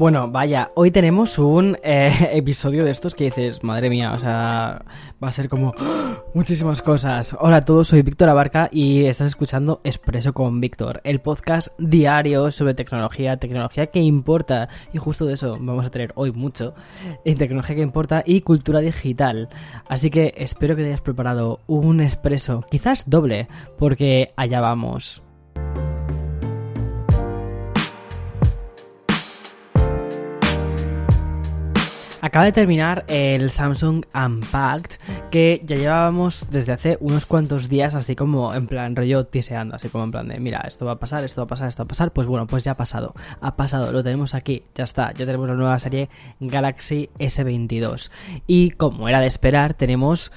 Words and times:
Bueno, 0.00 0.30
vaya, 0.30 0.72
hoy 0.76 0.90
tenemos 0.90 1.38
un 1.38 1.76
eh, 1.82 2.10
episodio 2.32 2.86
de 2.86 2.90
estos 2.90 3.14
que 3.14 3.24
dices, 3.24 3.62
madre 3.62 3.90
mía, 3.90 4.14
o 4.14 4.18
sea, 4.18 4.82
va 5.22 5.28
a 5.28 5.30
ser 5.30 5.50
como 5.50 5.74
muchísimas 6.34 6.80
cosas. 6.80 7.36
Hola 7.38 7.56
a 7.56 7.60
todos, 7.60 7.88
soy 7.88 8.00
Víctor 8.00 8.30
Abarca 8.30 8.70
y 8.72 9.04
estás 9.04 9.26
escuchando 9.26 9.82
Expreso 9.84 10.32
con 10.32 10.58
Víctor, 10.58 11.02
el 11.04 11.20
podcast 11.20 11.68
diario 11.78 12.50
sobre 12.50 12.72
tecnología, 12.72 13.36
tecnología 13.36 13.88
que 13.88 14.00
importa. 14.00 14.70
Y 14.94 14.96
justo 14.96 15.26
de 15.26 15.34
eso 15.34 15.58
vamos 15.60 15.84
a 15.84 15.90
tener 15.90 16.12
hoy 16.14 16.32
mucho, 16.32 16.72
en 17.26 17.36
tecnología 17.36 17.76
que 17.76 17.82
importa 17.82 18.22
y 18.24 18.40
cultura 18.40 18.80
digital. 18.80 19.50
Así 19.86 20.08
que 20.08 20.32
espero 20.38 20.76
que 20.76 20.82
te 20.82 20.88
hayas 20.88 21.02
preparado 21.02 21.60
un 21.66 22.00
expreso, 22.00 22.64
quizás 22.70 23.04
doble, 23.10 23.48
porque 23.76 24.32
allá 24.34 24.60
vamos. 24.60 25.22
Acaba 32.22 32.44
de 32.44 32.52
terminar 32.52 33.04
el 33.08 33.50
Samsung 33.50 34.04
Unpacked 34.14 34.98
que 35.30 35.62
ya 35.64 35.76
llevábamos 35.76 36.46
desde 36.50 36.72
hace 36.72 36.98
unos 37.00 37.24
cuantos 37.24 37.70
días 37.70 37.94
así 37.94 38.14
como 38.14 38.54
en 38.54 38.66
plan 38.66 38.94
rollo 38.94 39.24
tiseando, 39.24 39.76
así 39.76 39.88
como 39.88 40.04
en 40.04 40.10
plan 40.10 40.28
de 40.28 40.38
mira, 40.38 40.60
esto 40.66 40.84
va 40.84 40.92
a 40.92 40.98
pasar, 40.98 41.24
esto 41.24 41.40
va 41.40 41.44
a 41.44 41.48
pasar, 41.48 41.68
esto 41.68 41.82
va 41.82 41.86
a 41.86 41.88
pasar, 41.88 42.12
pues 42.12 42.26
bueno, 42.26 42.46
pues 42.46 42.64
ya 42.64 42.72
ha 42.72 42.76
pasado, 42.76 43.14
ha 43.40 43.56
pasado, 43.56 43.90
lo 43.90 44.02
tenemos 44.02 44.34
aquí, 44.34 44.64
ya 44.74 44.84
está, 44.84 45.12
ya 45.12 45.24
tenemos 45.24 45.48
la 45.48 45.54
nueva 45.54 45.78
serie 45.78 46.10
Galaxy 46.40 47.08
S22 47.18 48.10
y 48.46 48.72
como 48.72 49.08
era 49.08 49.20
de 49.20 49.26
esperar 49.26 49.72
tenemos 49.72 50.30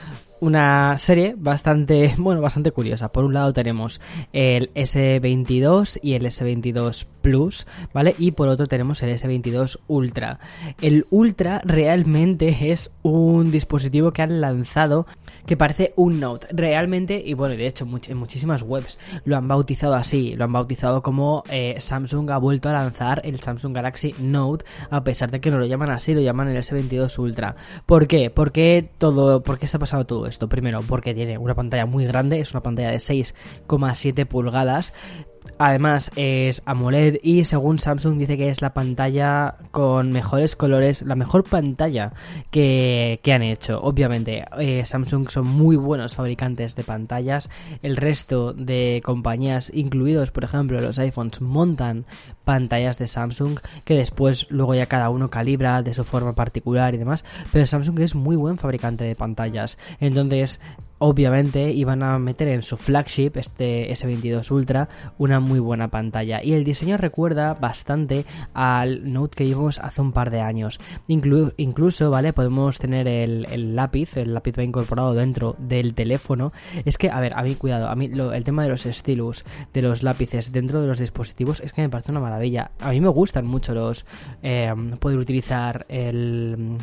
una 0.43 0.97
serie 0.97 1.35
bastante, 1.37 2.13
bueno, 2.17 2.41
bastante 2.41 2.71
curiosa. 2.71 3.11
Por 3.11 3.23
un 3.23 3.33
lado 3.33 3.53
tenemos 3.53 4.01
el 4.33 4.73
S22 4.73 5.99
y 6.01 6.13
el 6.13 6.25
S22 6.25 7.07
Plus, 7.21 7.65
¿vale? 7.93 8.13
Y 8.17 8.31
por 8.31 8.49
otro 8.49 8.67
tenemos 8.67 9.01
el 9.01 9.11
S22 9.11 9.79
Ultra. 9.87 10.39
El 10.81 11.07
Ultra 11.09 11.61
realmente 11.63 12.57
es 12.71 12.91
un 13.01 13.51
dispositivo 13.51 14.11
que 14.11 14.21
han 14.21 14.41
lanzado 14.41 15.07
que 15.45 15.55
parece 15.55 15.93
un 15.95 16.19
Note. 16.19 16.47
Realmente, 16.51 17.21
y 17.25 17.33
bueno, 17.33 17.55
de 17.55 17.67
hecho 17.67 17.87
en 18.07 18.17
muchísimas 18.17 18.61
webs 18.61 18.99
lo 19.23 19.37
han 19.37 19.47
bautizado 19.47 19.95
así, 19.95 20.35
lo 20.35 20.43
han 20.43 20.53
bautizado 20.53 21.01
como 21.01 21.43
eh, 21.49 21.79
Samsung 21.79 22.29
ha 22.31 22.37
vuelto 22.37 22.69
a 22.69 22.73
lanzar 22.73 23.21
el 23.23 23.39
Samsung 23.39 23.73
Galaxy 23.73 24.13
Note, 24.19 24.65
a 24.89 25.03
pesar 25.03 25.31
de 25.31 25.39
que 25.39 25.51
no 25.51 25.57
lo 25.57 25.65
llaman 25.65 25.91
así, 25.91 26.13
lo 26.13 26.21
llaman 26.21 26.49
el 26.49 26.57
S22 26.57 27.17
Ultra. 27.19 27.55
¿Por 27.85 28.07
qué? 28.07 28.29
¿Por 28.29 28.51
qué 28.51 28.89
todo, 28.97 29.41
por 29.41 29.57
qué 29.57 29.65
está 29.65 29.79
pasando 29.79 30.05
todo 30.05 30.27
esto? 30.27 30.32
Primero, 30.49 30.81
porque 30.81 31.13
tiene 31.13 31.37
una 31.37 31.55
pantalla 31.55 31.85
muy 31.85 32.05
grande, 32.05 32.39
es 32.39 32.51
una 32.53 32.61
pantalla 32.61 32.91
de 32.91 32.97
6,7 32.97 34.25
pulgadas. 34.25 34.93
Además 35.57 36.11
es 36.15 36.61
AMOLED 36.65 37.19
y 37.21 37.45
según 37.45 37.79
Samsung 37.79 38.17
dice 38.17 38.37
que 38.37 38.49
es 38.49 38.61
la 38.61 38.73
pantalla 38.73 39.55
con 39.71 40.11
mejores 40.11 40.55
colores, 40.55 41.03
la 41.03 41.15
mejor 41.15 41.43
pantalla 41.43 42.13
que, 42.51 43.19
han 43.33 43.41
hecho. 43.41 43.81
Obviamente 43.81 44.45
eh, 44.59 44.83
Samsung 44.85 45.29
son 45.29 45.47
muy 45.47 45.75
buenos 45.75 46.15
fabricantes 46.15 46.75
de 46.75 46.83
pantallas. 46.83 47.49
El 47.81 47.97
resto 47.97 48.53
de 48.53 49.01
compañías, 49.03 49.71
incluidos 49.73 50.31
por 50.31 50.43
ejemplo 50.43 50.81
los 50.81 50.99
iPhones, 50.99 51.41
montan 51.41 52.05
pantallas 52.43 52.97
de 52.97 53.07
Samsung 53.07 53.59
que 53.85 53.95
después 53.95 54.47
luego 54.49 54.75
ya 54.75 54.85
cada 54.85 55.09
uno 55.09 55.29
calibra 55.29 55.81
de 55.81 55.93
su 55.93 56.03
forma 56.03 56.33
particular 56.33 56.93
y 56.93 56.97
demás. 56.97 57.25
Pero 57.51 57.67
Samsung 57.67 57.99
es 57.99 58.15
muy 58.15 58.35
buen 58.35 58.57
fabricante 58.57 59.03
de 59.03 59.15
pantallas. 59.15 59.77
Entonces 59.99 60.59
obviamente 61.05 61.71
iban 61.71 62.01
a 62.01 62.17
meter 62.17 62.47
en 62.47 62.61
su 62.61 62.77
flagship, 62.77 63.33
este 63.35 63.91
S22 63.91 64.49
Ultra, 64.51 64.87
una 65.17 65.41
muy 65.41 65.59
buena 65.59 65.89
pantalla. 65.89 66.41
Y 66.41 66.53
el 66.53 66.63
diseño 66.63 66.95
recuerda 66.95 67.55
bastante 67.55 68.23
al 68.53 69.11
Note 69.11 69.35
que 69.35 69.43
vimos 69.43 69.79
hace 69.79 70.01
un 70.01 70.13
par 70.13 70.31
de 70.31 70.39
años. 70.39 70.79
incluso, 71.07 72.09
¿vale? 72.09 72.31
Podemos 72.31 72.79
tener 72.79 73.09
el, 73.09 73.75
lápiz, 73.75 74.15
el 74.15 74.33
lápiz 74.33 74.57
va 74.57 74.63
incorporado 74.63 75.13
dentro 75.13 75.57
del 75.59 75.93
teléfono. 75.93 76.53
Es 76.85 76.97
que, 76.97 77.09
a 77.09 77.19
ver, 77.19 77.33
a 77.33 77.43
mí, 77.43 77.55
cuidado, 77.55 77.89
a 77.89 77.95
mí 77.95 78.05
el 78.05 78.43
tema 78.45 78.63
de 78.63 78.69
los 78.69 78.83
stylus, 78.83 79.43
de 79.73 79.81
los 79.81 80.03
lápices 80.03 80.53
dentro 80.53 80.79
de 80.79 80.87
los 80.87 80.99
dispositivos, 80.99 81.59
es 81.59 81.73
que 81.73 81.81
me 81.81 81.89
parece 81.89 82.11
una 82.11 82.21
maravilla. 82.21 82.71
A 82.79 82.91
mí 82.91 83.01
me 83.01 83.09
gustan 83.09 83.45
mucho 83.45 83.73
los... 83.73 84.05
Eh, 84.41 84.73
poder 85.01 85.19
utilizar 85.19 85.85
el 85.89 86.77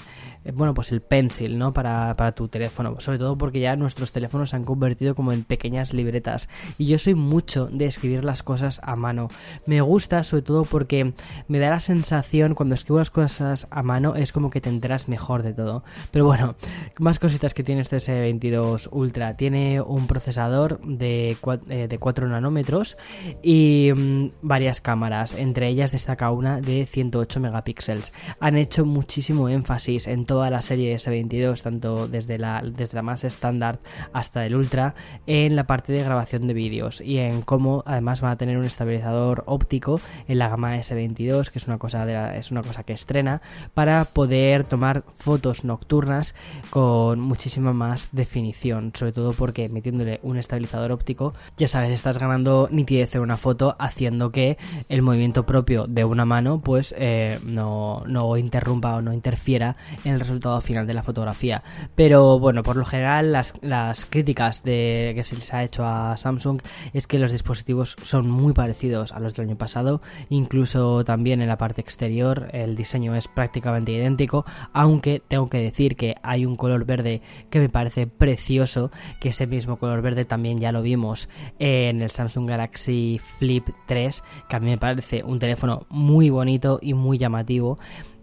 bueno, 0.54 0.74
pues 0.74 0.90
el 0.92 1.02
pencil, 1.02 1.58
¿no? 1.58 1.72
Para, 1.72 2.14
para, 2.14 2.32
tu 2.32 2.48
teléfono. 2.48 2.94
Sobre 2.98 3.18
todo 3.18 3.36
porque 3.36 3.60
ya 3.60 3.76
nuestros 3.76 4.12
teléfonos 4.12 4.50
se 4.50 4.56
han 4.56 4.64
convertido 4.64 5.14
como 5.14 5.32
en 5.32 5.44
pequeñas 5.44 5.92
libretas. 5.92 6.48
Y 6.78 6.86
yo 6.86 6.98
soy 6.98 7.14
mucho 7.14 7.66
de 7.66 7.86
escribir 7.86 8.24
las 8.24 8.42
cosas 8.42 8.80
a 8.82 8.96
mano. 8.96 9.28
Me 9.66 9.80
gusta 9.80 10.24
sobre 10.24 10.42
todo 10.42 10.64
porque 10.64 11.12
me 11.48 11.58
da 11.58 11.70
la 11.70 11.80
sensación 11.80 12.54
cuando 12.54 12.74
escribo 12.74 12.98
las 12.98 13.10
cosas 13.10 13.66
a 13.70 13.82
mano 13.82 14.14
es 14.14 14.32
como 14.32 14.50
que 14.50 14.60
te 14.60 14.70
enteras 14.70 15.08
mejor 15.08 15.42
de 15.42 15.52
todo. 15.52 15.84
Pero 16.10 16.24
bueno, 16.24 16.56
más 16.98 17.18
cositas 17.18 17.54
que 17.54 17.62
tiene 17.62 17.82
este 17.82 17.96
S22 17.98 18.88
Ultra. 18.92 19.36
Tiene 19.36 19.80
un 19.80 20.06
procesador 20.06 20.80
de 20.82 21.36
4, 21.40 21.66
eh, 21.70 21.88
de 21.88 21.98
4 21.98 22.28
nanómetros 22.28 22.96
y 23.42 23.92
mm, 23.94 24.26
varias 24.42 24.80
cámaras. 24.80 25.34
Entre 25.34 25.68
ellas 25.68 25.92
destaca 25.92 26.30
una 26.30 26.60
de 26.60 26.86
108 26.86 27.40
megapíxeles. 27.40 28.12
Han 28.40 28.56
hecho 28.56 28.84
muchísimo 28.84 29.48
énfasis 29.48 30.06
en 30.06 30.26
toda 30.30 30.48
la 30.48 30.62
serie 30.62 30.94
S22, 30.94 31.60
tanto 31.60 32.06
desde 32.06 32.38
la, 32.38 32.62
desde 32.64 32.94
la 32.94 33.02
más 33.02 33.24
estándar 33.24 33.80
hasta 34.12 34.46
el 34.46 34.54
Ultra, 34.54 34.94
en 35.26 35.56
la 35.56 35.66
parte 35.66 35.92
de 35.92 36.04
grabación 36.04 36.46
de 36.46 36.54
vídeos 36.54 37.00
y 37.00 37.18
en 37.18 37.42
cómo 37.42 37.82
además 37.84 38.20
van 38.20 38.30
a 38.30 38.36
tener 38.36 38.56
un 38.56 38.64
estabilizador 38.64 39.42
óptico 39.46 40.00
en 40.28 40.38
la 40.38 40.48
gama 40.48 40.76
S22, 40.76 41.50
que 41.50 41.58
es 41.58 41.66
una 41.66 41.78
cosa, 41.78 42.36
es 42.36 42.52
una 42.52 42.62
cosa 42.62 42.84
que 42.84 42.92
estrena, 42.92 43.42
para 43.74 44.04
poder 44.04 44.62
tomar 44.62 45.02
fotos 45.18 45.64
nocturnas 45.64 46.36
con 46.70 47.18
muchísima 47.18 47.72
más 47.72 48.10
definición, 48.12 48.92
sobre 48.94 49.10
todo 49.10 49.32
porque 49.32 49.68
metiéndole 49.68 50.20
un 50.22 50.36
estabilizador 50.36 50.92
óptico, 50.92 51.34
ya 51.56 51.66
sabes, 51.66 51.90
estás 51.90 52.18
ganando 52.18 52.68
nitidez 52.70 53.16
en 53.16 53.22
una 53.22 53.36
foto 53.36 53.74
haciendo 53.80 54.30
que 54.30 54.58
el 54.88 55.02
movimiento 55.02 55.44
propio 55.44 55.88
de 55.88 56.04
una 56.04 56.24
mano 56.24 56.60
pues 56.60 56.94
eh, 56.96 57.40
no, 57.44 58.04
no 58.06 58.36
interrumpa 58.36 58.94
o 58.94 59.02
no 59.02 59.12
interfiera 59.12 59.74
en 60.04 60.19
resultado 60.20 60.60
final 60.60 60.86
de 60.86 60.94
la 60.94 61.02
fotografía. 61.02 61.62
Pero 61.94 62.38
bueno, 62.38 62.62
por 62.62 62.76
lo 62.76 62.84
general 62.84 63.32
las, 63.32 63.54
las 63.62 64.06
críticas 64.06 64.62
de, 64.62 65.12
que 65.14 65.22
se 65.22 65.34
les 65.34 65.52
ha 65.52 65.64
hecho 65.64 65.84
a 65.84 66.16
Samsung 66.16 66.60
es 66.92 67.06
que 67.06 67.18
los 67.18 67.32
dispositivos 67.32 67.96
son 68.02 68.30
muy 68.30 68.52
parecidos 68.52 69.12
a 69.12 69.20
los 69.20 69.34
del 69.34 69.46
año 69.46 69.58
pasado, 69.58 70.00
incluso 70.28 71.04
también 71.04 71.42
en 71.42 71.48
la 71.48 71.58
parte 71.58 71.80
exterior 71.80 72.48
el 72.52 72.76
diseño 72.76 73.14
es 73.16 73.28
prácticamente 73.28 73.92
idéntico, 73.92 74.44
aunque 74.72 75.22
tengo 75.26 75.48
que 75.48 75.58
decir 75.58 75.96
que 75.96 76.14
hay 76.22 76.46
un 76.46 76.56
color 76.56 76.84
verde 76.84 77.22
que 77.50 77.60
me 77.60 77.68
parece 77.68 78.06
precioso, 78.06 78.90
que 79.20 79.30
ese 79.30 79.46
mismo 79.46 79.78
color 79.78 80.02
verde 80.02 80.24
también 80.24 80.60
ya 80.60 80.72
lo 80.72 80.82
vimos 80.82 81.28
en 81.58 82.02
el 82.02 82.10
Samsung 82.10 82.48
Galaxy 82.48 83.18
Flip 83.18 83.68
3, 83.86 84.22
que 84.48 84.56
a 84.56 84.60
mí 84.60 84.66
me 84.66 84.78
parece 84.78 85.22
un 85.24 85.38
teléfono 85.38 85.86
muy 85.88 86.30
bonito 86.30 86.78
y 86.82 86.94
muy 86.94 87.18
llamativo. 87.18 87.78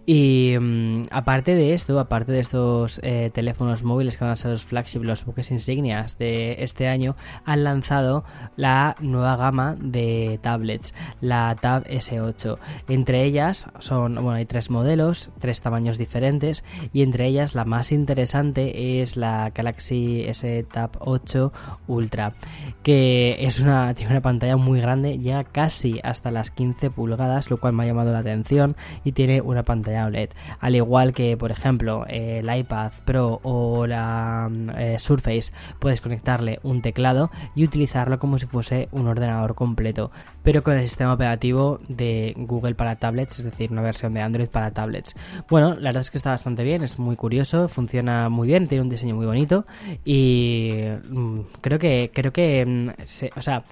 Y 0.09 0.56
mm, 0.57 1.07
aparte 1.12 1.54
de 1.54 1.74
esto, 1.74 2.00
aparte 2.00 2.31
de 2.31 2.39
estos 2.39 3.01
eh, 3.04 3.30
teléfonos 3.33 3.83
móviles 3.83 4.15
que 4.15 4.24
van 4.24 4.31
a 4.31 4.38
ser 4.38 4.51
los 4.51 4.63
flagship, 4.63 5.01
los 5.01 5.25
buques 5.25 5.51
insignias 5.51 6.18
de 6.18 6.63
este 6.63 6.88
año, 6.88 7.18
han 7.44 7.65
lanzado 7.65 8.24
la 8.56 8.95
nueva 9.01 9.36
gama 9.36 9.75
de 9.77 10.39
tablets, 10.42 10.94
la 11.19 11.54
Tab 11.59 11.83
S8. 11.88 12.57
Entre 12.88 13.25
ellas 13.25 13.68
son, 13.80 14.15
bueno, 14.15 14.31
hay 14.31 14.45
tres 14.45 14.69
modelos, 14.69 15.30
tres 15.39 15.62
tamaños 15.62 15.98
diferentes, 15.98 16.63
y 16.94 17.01
entre 17.01 17.27
ellas 17.27 17.54
la 17.54 17.65
más 17.65 17.92
interesante 17.92 19.01
es 19.01 19.18
la 19.18 19.50
Galaxy 19.50 20.24
S 20.25 20.65
Tab 20.71 20.92
8 21.01 21.51
Ultra, 21.88 22.31
que 22.81 23.36
es 23.42 23.59
una, 23.59 23.94
tiene 23.94 24.13
una 24.13 24.21
pantalla 24.21 24.56
muy 24.56 24.80
grande, 24.80 25.19
ya 25.19 25.44
casi 25.44 26.00
hasta 26.01 26.31
las 26.31 26.50
15 26.50 26.92
pulgadas, 26.92 27.51
lo 27.51 27.57
cual 27.57 27.74
me 27.74 27.83
ha 27.83 27.88
llamado 27.88 28.13
la 28.13 28.19
atención, 28.19 28.77
y 29.04 29.12
tiene 29.12 29.42
una 29.42 29.63
pantalla 29.63 29.97
Al 29.98 30.76
igual 30.76 31.14
que, 31.14 31.38
por 31.38 31.52
ejemplo, 31.52 32.06
el 32.08 32.56
iPad 32.56 32.92
Pro 33.06 33.40
o 33.44 33.86
la 33.88 34.50
eh, 34.78 34.98
Surface, 35.00 35.52
puedes 35.80 36.02
conectarle 36.02 36.60
un 36.64 36.82
teclado 36.82 37.32
y 37.56 37.64
utilizarlo 37.64 38.20
como 38.20 38.40
si 38.40 38.46
fuese 38.46 38.88
un 38.92 39.08
ordenador 39.08 39.56
completo, 39.56 40.12
pero 40.44 40.64
con 40.64 40.74
el 40.74 40.88
sistema 40.88 41.14
operativo 41.14 41.80
de 41.88 42.34
Google 42.38 42.76
para 42.76 42.96
tablets, 42.96 43.40
es 43.40 43.46
decir, 43.46 43.72
una 43.72 43.82
versión 43.82 44.14
de 44.14 44.22
Android 44.22 44.50
para 44.50 44.72
tablets. 44.72 45.16
Bueno, 45.50 45.76
la 45.76 45.90
verdad 45.90 46.02
es 46.02 46.12
que 46.12 46.18
está 46.18 46.30
bastante 46.30 46.64
bien, 46.64 46.84
es 46.84 47.00
muy 47.00 47.16
curioso, 47.16 47.68
funciona 47.68 48.30
muy 48.30 48.48
bien, 48.48 48.68
tiene 48.68 48.84
un 48.84 48.90
diseño 48.90 49.16
muy 49.16 49.26
bonito 49.26 49.66
y 50.06 50.74
mm, 51.10 51.40
creo 51.62 51.80
que 51.80 52.12
creo 52.14 52.32
que 52.32 52.66
mm, 52.66 52.90
o 53.36 53.42
sea, 53.42 53.64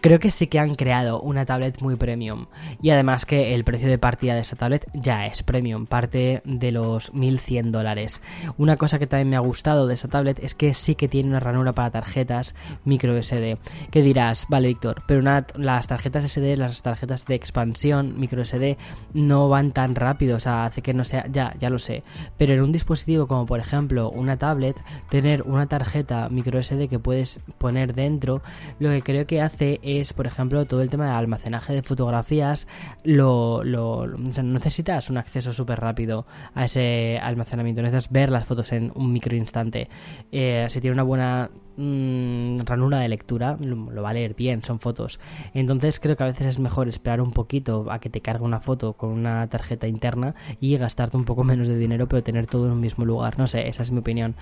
Creo 0.00 0.18
que 0.18 0.30
sí 0.30 0.46
que 0.46 0.58
han 0.58 0.74
creado 0.74 1.20
una 1.20 1.44
tablet 1.44 1.80
muy 1.80 1.96
premium. 1.96 2.46
Y 2.80 2.90
además 2.90 3.26
que 3.26 3.54
el 3.54 3.64
precio 3.64 3.88
de 3.88 3.98
partida 3.98 4.34
de 4.34 4.40
esta 4.40 4.56
tablet 4.56 4.86
ya 4.94 5.26
es 5.26 5.42
premium, 5.42 5.86
parte 5.86 6.42
de 6.44 6.70
los 6.70 7.12
1100 7.14 7.72
dólares. 7.72 8.22
Una 8.56 8.76
cosa 8.76 8.98
que 8.98 9.06
también 9.06 9.30
me 9.30 9.36
ha 9.36 9.40
gustado 9.40 9.86
de 9.86 9.94
esta 9.94 10.08
tablet 10.08 10.38
es 10.42 10.54
que 10.54 10.74
sí 10.74 10.94
que 10.94 11.08
tiene 11.08 11.30
una 11.30 11.40
ranura 11.40 11.72
para 11.72 11.90
tarjetas 11.90 12.54
micro 12.84 13.20
SD. 13.20 13.58
Que 13.90 14.02
dirás, 14.02 14.46
vale 14.48 14.68
Víctor, 14.68 15.02
pero 15.06 15.22
las 15.22 15.86
tarjetas 15.86 16.30
SD, 16.30 16.56
las 16.56 16.82
tarjetas 16.82 17.26
de 17.26 17.34
expansión 17.34 18.18
micro 18.18 18.44
SD 18.44 18.76
no 19.14 19.48
van 19.48 19.72
tan 19.72 19.94
rápido, 19.94 20.36
o 20.36 20.40
sea, 20.40 20.66
hace 20.66 20.82
que 20.82 20.94
no 20.94 21.04
sea, 21.04 21.26
ya, 21.30 21.54
ya 21.58 21.70
lo 21.70 21.78
sé. 21.78 22.02
Pero 22.36 22.54
en 22.54 22.62
un 22.62 22.72
dispositivo 22.72 23.26
como 23.26 23.46
por 23.46 23.60
ejemplo 23.60 24.10
una 24.10 24.36
tablet, 24.36 24.76
tener 25.08 25.42
una 25.42 25.66
tarjeta 25.66 26.28
micro 26.28 26.62
SD 26.62 26.88
que 26.88 26.98
puedes 26.98 27.40
poner 27.58 27.94
dentro, 27.94 28.42
lo 28.78 28.90
que 28.90 29.02
creo 29.02 29.26
que 29.26 29.40
hace 29.40 29.80
por 30.16 30.26
ejemplo, 30.26 30.64
todo 30.66 30.82
el 30.82 30.90
tema 30.90 31.06
de 31.06 31.12
almacenaje 31.12 31.72
de 31.74 31.82
fotografías. 31.82 32.66
Lo, 33.04 33.64
lo, 33.64 34.06
necesitas 34.06 35.10
un 35.10 35.18
acceso 35.18 35.52
súper 35.52 35.80
rápido 35.80 36.26
a 36.54 36.64
ese 36.64 37.18
almacenamiento. 37.18 37.82
Necesitas 37.82 38.10
ver 38.10 38.30
las 38.30 38.46
fotos 38.46 38.72
en 38.72 38.92
un 38.94 39.12
micro 39.12 39.36
instante. 39.36 39.88
Eh, 40.32 40.66
si 40.68 40.80
tiene 40.80 40.94
una 40.94 41.02
buena 41.02 41.50
mmm, 41.76 42.60
ranura 42.64 42.98
de 42.98 43.08
lectura, 43.08 43.56
lo, 43.60 44.02
va 44.02 44.10
a 44.10 44.12
leer 44.12 44.34
bien, 44.34 44.62
son 44.62 44.80
fotos. 44.80 45.20
Entonces 45.54 46.00
creo 46.00 46.16
que 46.16 46.22
a 46.22 46.26
veces 46.26 46.46
es 46.46 46.58
mejor 46.58 46.88
esperar 46.88 47.20
un 47.20 47.32
poquito 47.32 47.86
a 47.90 47.98
que 47.98 48.10
te 48.10 48.20
cargue 48.20 48.44
una 48.44 48.60
foto 48.60 48.94
con 48.94 49.10
una 49.10 49.46
tarjeta 49.48 49.86
interna 49.86 50.34
y 50.60 50.76
gastarte 50.76 51.16
un 51.16 51.24
poco 51.24 51.44
menos 51.44 51.68
de 51.68 51.76
dinero, 51.76 52.08
pero 52.08 52.22
tener 52.22 52.46
todo 52.46 52.66
en 52.66 52.72
un 52.72 52.80
mismo 52.80 53.04
lugar. 53.04 53.38
No 53.38 53.46
sé, 53.46 53.68
esa 53.68 53.82
es 53.82 53.90
mi 53.90 53.98
opinión. 53.98 54.34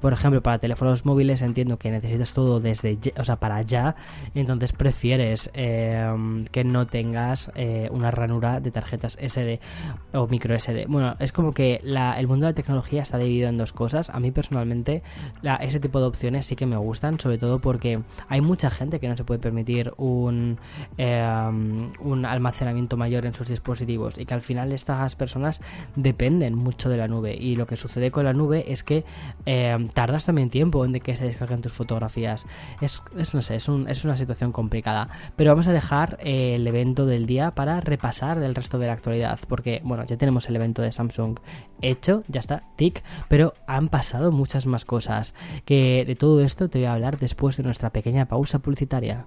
Por 0.00 0.12
ejemplo, 0.12 0.42
para 0.42 0.58
teléfonos 0.58 1.04
móviles 1.04 1.42
entiendo 1.42 1.78
que 1.78 1.90
necesitas 1.90 2.32
todo 2.32 2.60
desde, 2.60 2.98
o 3.16 3.24
sea, 3.24 3.36
para 3.36 3.56
allá. 3.56 3.94
Entonces 4.34 4.72
prefieres 4.72 5.50
eh, 5.54 6.06
que 6.50 6.64
no 6.64 6.86
tengas 6.86 7.50
eh, 7.54 7.88
una 7.90 8.10
ranura 8.10 8.60
de 8.60 8.70
tarjetas 8.70 9.18
SD 9.20 9.60
o 10.12 10.26
micro 10.26 10.58
SD. 10.58 10.86
Bueno, 10.88 11.16
es 11.18 11.32
como 11.32 11.52
que 11.52 11.80
el 11.84 12.26
mundo 12.26 12.46
de 12.46 12.52
la 12.52 12.54
tecnología 12.54 13.02
está 13.02 13.18
dividido 13.18 13.48
en 13.48 13.56
dos 13.56 13.72
cosas. 13.72 14.10
A 14.10 14.20
mí 14.20 14.30
personalmente 14.30 15.02
ese 15.60 15.80
tipo 15.80 16.00
de 16.00 16.06
opciones 16.06 16.46
sí 16.46 16.56
que 16.56 16.66
me 16.66 16.73
me 16.74 16.80
gustan, 16.84 17.18
sobre 17.20 17.38
todo 17.38 17.58
porque 17.58 18.00
hay 18.28 18.40
mucha 18.40 18.70
gente 18.70 19.00
que 19.00 19.08
no 19.08 19.16
se 19.16 19.24
puede 19.24 19.40
permitir 19.40 19.92
un, 19.96 20.58
em, 20.96 21.88
un 22.00 22.26
almacenamiento 22.26 22.96
mayor 22.96 23.26
en 23.26 23.34
sus 23.34 23.48
dispositivos 23.48 24.18
y 24.18 24.26
que 24.26 24.34
al 24.34 24.42
final 24.42 24.72
estas 24.72 25.16
personas 25.16 25.60
dependen 25.96 26.54
mucho 26.54 26.88
de 26.88 26.96
la 26.96 27.08
nube. 27.08 27.36
Y 27.38 27.56
lo 27.56 27.66
que 27.66 27.76
sucede 27.76 28.10
con 28.10 28.24
la 28.24 28.32
nube 28.32 28.72
es 28.72 28.82
que 28.82 29.04
em, 29.46 29.88
tardas 29.88 30.26
también 30.26 30.50
tiempo 30.50 30.84
en 30.84 30.94
que 31.00 31.16
se 31.16 31.24
descarguen 31.24 31.60
tus 31.60 31.72
fotografías. 31.72 32.46
Es, 32.80 33.02
no 33.34 33.40
sé, 33.40 33.56
es, 33.56 33.68
es 33.88 34.04
una 34.04 34.16
situación 34.16 34.52
complicada, 34.52 35.08
pero 35.36 35.50
vamos 35.50 35.68
a 35.68 35.72
dejar 35.72 36.18
eh, 36.20 36.56
el 36.56 36.66
evento 36.66 37.06
del 37.06 37.26
día 37.26 37.52
para 37.52 37.80
repasar 37.80 38.42
el 38.42 38.54
resto 38.54 38.78
de 38.78 38.86
la 38.86 38.92
actualidad, 38.92 39.38
porque 39.48 39.80
bueno, 39.84 40.04
ya 40.04 40.16
tenemos 40.16 40.48
el 40.48 40.56
evento 40.56 40.82
de 40.82 40.92
Samsung 40.92 41.38
hecho, 41.82 42.22
ya 42.28 42.40
está, 42.40 42.64
tic, 42.76 43.02
pero 43.28 43.54
han 43.66 43.88
pasado 43.88 44.32
muchas 44.32 44.66
más 44.66 44.84
cosas. 44.84 45.34
Que 45.64 46.04
de 46.06 46.16
todo 46.16 46.40
esto 46.40 46.63
te 46.68 46.78
voy 46.78 46.86
a 46.86 46.94
hablar 46.94 47.18
después 47.18 47.56
de 47.56 47.62
nuestra 47.62 47.90
pequeña 47.90 48.26
pausa 48.26 48.58
publicitaria. 48.60 49.26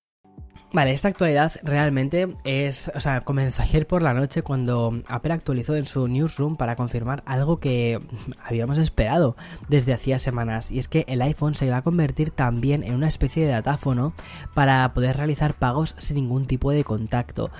Vale, 0.73 0.93
esta 0.93 1.09
actualidad 1.09 1.51
realmente 1.63 2.33
es, 2.45 2.89
o 2.95 2.99
sea, 3.01 3.21
comenzó 3.21 3.61
ayer 3.61 3.85
por 3.85 4.01
la 4.01 4.13
noche 4.13 4.41
cuando 4.41 5.01
Apple 5.07 5.33
actualizó 5.33 5.75
en 5.75 5.85
su 5.85 6.07
newsroom 6.07 6.55
para 6.55 6.77
confirmar 6.77 7.23
algo 7.25 7.59
que 7.59 7.99
habíamos 8.45 8.77
esperado 8.77 9.35
desde 9.67 9.91
hacía 9.91 10.17
semanas 10.17 10.71
y 10.71 10.79
es 10.79 10.87
que 10.87 11.03
el 11.09 11.21
iPhone 11.23 11.55
se 11.55 11.69
va 11.69 11.77
a 11.77 11.81
convertir 11.81 12.31
también 12.31 12.83
en 12.83 12.95
una 12.95 13.09
especie 13.09 13.45
de 13.45 13.51
datáfono 13.51 14.13
para 14.53 14.93
poder 14.93 15.17
realizar 15.17 15.55
pagos 15.55 15.93
sin 15.97 16.15
ningún 16.15 16.45
tipo 16.45 16.71
de 16.71 16.85
contacto 16.85 17.51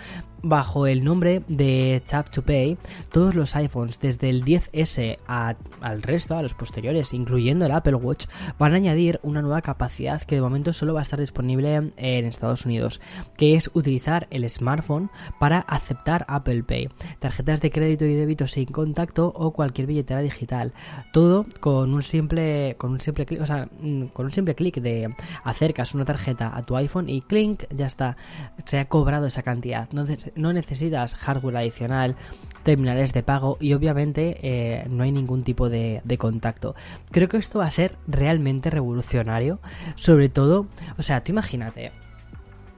bajo 0.43 0.87
el 0.87 1.03
nombre 1.03 1.43
de 1.47 2.01
Tap 2.09 2.29
to 2.29 2.41
Pay, 2.43 2.77
todos 3.11 3.35
los 3.35 3.55
iPhones 3.55 3.99
desde 3.99 4.29
el 4.29 4.43
10S 4.43 5.17
al 5.27 6.01
resto, 6.01 6.35
a 6.35 6.41
los 6.41 6.53
posteriores, 6.53 7.13
incluyendo 7.13 7.65
el 7.65 7.71
Apple 7.71 7.95
Watch, 7.95 8.25
van 8.57 8.73
a 8.73 8.77
añadir 8.77 9.19
una 9.23 9.41
nueva 9.41 9.61
capacidad 9.61 10.21
que 10.21 10.35
de 10.35 10.41
momento 10.41 10.73
solo 10.73 10.93
va 10.93 10.99
a 10.99 11.03
estar 11.03 11.19
disponible 11.19 11.91
en 11.97 12.25
Estados 12.25 12.65
Unidos, 12.65 13.01
que 13.37 13.55
es 13.55 13.69
utilizar 13.73 14.27
el 14.31 14.49
smartphone 14.49 15.09
para 15.39 15.59
aceptar 15.59 16.25
Apple 16.27 16.63
Pay, 16.63 16.89
tarjetas 17.19 17.61
de 17.61 17.71
crédito 17.71 18.05
y 18.05 18.15
débito 18.15 18.47
sin 18.47 18.65
contacto 18.65 19.31
o 19.35 19.51
cualquier 19.51 19.87
billetera 19.87 20.21
digital. 20.21 20.73
Todo 21.13 21.45
con 21.59 21.93
un 21.93 22.01
simple 22.01 22.75
con 22.77 22.91
un 22.91 22.99
simple 22.99 23.25
clic, 23.25 23.41
o 23.41 23.45
sea, 23.45 23.69
mm, 23.79 24.07
con 24.07 24.25
un 24.25 24.31
simple 24.31 24.55
clic 24.55 24.79
de 24.81 25.13
acercas 25.43 25.93
una 25.93 26.05
tarjeta 26.05 26.55
a 26.55 26.65
tu 26.65 26.75
iPhone 26.75 27.09
y 27.09 27.21
clink, 27.21 27.63
ya 27.69 27.85
está, 27.85 28.17
se 28.65 28.79
ha 28.79 28.87
cobrado 28.87 29.25
esa 29.25 29.43
cantidad. 29.43 29.87
Entonces, 29.89 30.30
no 30.35 30.53
necesitas 30.53 31.15
hardware 31.15 31.57
adicional, 31.57 32.15
terminales 32.63 33.13
de 33.13 33.23
pago 33.23 33.57
y 33.59 33.73
obviamente 33.73 34.37
eh, 34.41 34.85
no 34.89 35.03
hay 35.03 35.11
ningún 35.11 35.43
tipo 35.43 35.69
de, 35.69 36.01
de, 36.03 36.17
contacto. 36.17 36.75
Creo 37.11 37.27
que 37.27 37.37
esto 37.37 37.59
va 37.59 37.65
a 37.65 37.71
ser 37.71 37.97
realmente 38.07 38.69
revolucionario, 38.69 39.59
sobre 39.95 40.29
todo, 40.29 40.67
o 40.97 41.01
sea, 41.01 41.23
tú 41.23 41.31
imagínate, 41.31 41.91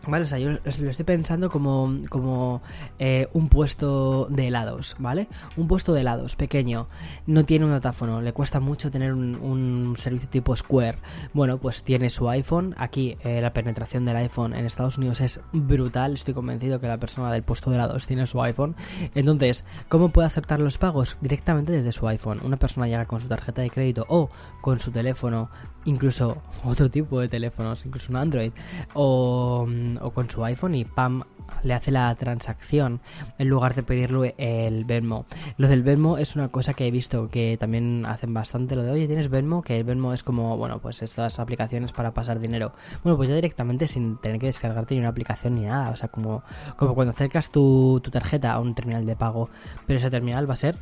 Vale, 0.05 0.25
o 0.25 0.27
sea, 0.27 0.37
yo 0.37 0.51
lo 0.51 0.89
estoy 0.89 1.05
pensando 1.05 1.49
como, 1.49 2.01
como 2.09 2.61
eh, 2.99 3.29
un 3.31 3.47
puesto 3.47 4.27
de 4.29 4.47
helados, 4.47 4.97
¿vale? 4.99 5.29
Un 5.55 5.69
puesto 5.69 5.93
de 5.93 6.01
helados 6.01 6.35
pequeño, 6.35 6.87
no 7.25 7.45
tiene 7.45 7.63
un 7.65 7.71
datáfono, 7.71 8.21
le 8.21 8.33
cuesta 8.33 8.59
mucho 8.59 8.91
tener 8.91 9.13
un, 9.13 9.95
servicio 9.97 10.27
tipo 10.29 10.55
Square. 10.55 10.97
Bueno, 11.33 11.57
pues 11.57 11.83
tiene 11.83 12.09
su 12.09 12.29
iPhone. 12.29 12.75
Aquí 12.77 13.17
eh, 13.23 13.39
la 13.39 13.53
penetración 13.53 14.03
del 14.03 14.17
iPhone 14.17 14.53
en 14.53 14.65
Estados 14.65 14.97
Unidos 14.97 15.21
es 15.21 15.39
brutal. 15.53 16.15
Estoy 16.15 16.33
convencido 16.33 16.79
que 16.79 16.87
la 16.87 16.97
persona 16.97 17.31
del 17.31 17.43
puesto 17.43 17.69
de 17.69 17.77
helados 17.77 18.05
tiene 18.05 18.27
su 18.27 18.41
iPhone. 18.41 18.75
Entonces, 19.15 19.63
¿cómo 19.87 20.09
puede 20.09 20.27
aceptar 20.27 20.59
los 20.59 20.77
pagos? 20.77 21.17
Directamente 21.21 21.71
desde 21.71 21.91
su 21.93 22.07
iPhone. 22.07 22.41
Una 22.43 22.57
persona 22.57 22.87
llega 22.87 23.05
con 23.05 23.21
su 23.21 23.27
tarjeta 23.29 23.61
de 23.61 23.69
crédito 23.69 24.05
o 24.09 24.29
con 24.61 24.79
su 24.79 24.91
teléfono, 24.91 25.49
incluso 25.85 26.41
otro 26.63 26.89
tipo 26.89 27.19
de 27.19 27.29
teléfonos, 27.29 27.85
incluso 27.85 28.11
un 28.11 28.17
Android, 28.17 28.51
o 28.93 29.65
o 30.01 30.11
con 30.11 30.29
su 30.29 30.43
iPhone 30.43 30.75
y 30.75 30.85
pam, 30.85 31.23
le 31.63 31.73
hace 31.73 31.91
la 31.91 32.13
transacción 32.15 33.01
en 33.37 33.49
lugar 33.49 33.75
de 33.75 33.83
pedirle 33.83 34.35
el 34.37 34.85
Venmo. 34.85 35.25
Lo 35.57 35.67
del 35.67 35.83
Venmo 35.83 36.17
es 36.17 36.35
una 36.35 36.49
cosa 36.49 36.73
que 36.73 36.87
he 36.87 36.91
visto 36.91 37.29
que 37.29 37.57
también 37.57 38.05
hacen 38.05 38.33
bastante. 38.33 38.75
Lo 38.75 38.83
de, 38.83 38.91
oye, 38.91 39.07
¿tienes 39.07 39.29
Venmo? 39.29 39.61
Que 39.61 39.77
el 39.77 39.83
Venmo 39.83 40.13
es 40.13 40.23
como, 40.23 40.57
bueno, 40.57 40.79
pues 40.79 41.01
estas 41.01 41.39
aplicaciones 41.39 41.91
para 41.91 42.13
pasar 42.13 42.39
dinero. 42.39 42.73
Bueno, 43.03 43.17
pues 43.17 43.29
ya 43.29 43.35
directamente 43.35 43.87
sin 43.87 44.17
tener 44.17 44.39
que 44.39 44.47
descargarte 44.47 44.95
ni 44.95 45.01
una 45.01 45.09
aplicación 45.09 45.55
ni 45.55 45.61
nada. 45.61 45.89
O 45.89 45.95
sea, 45.95 46.09
como, 46.09 46.43
como 46.75 46.95
cuando 46.95 47.11
acercas 47.11 47.51
tu, 47.51 47.99
tu 48.03 48.11
tarjeta 48.11 48.53
a 48.53 48.59
un 48.59 48.75
terminal 48.75 49.05
de 49.05 49.15
pago. 49.15 49.49
Pero 49.85 49.99
ese 49.99 50.09
terminal 50.09 50.49
va 50.49 50.53
a 50.53 50.57
ser 50.57 50.77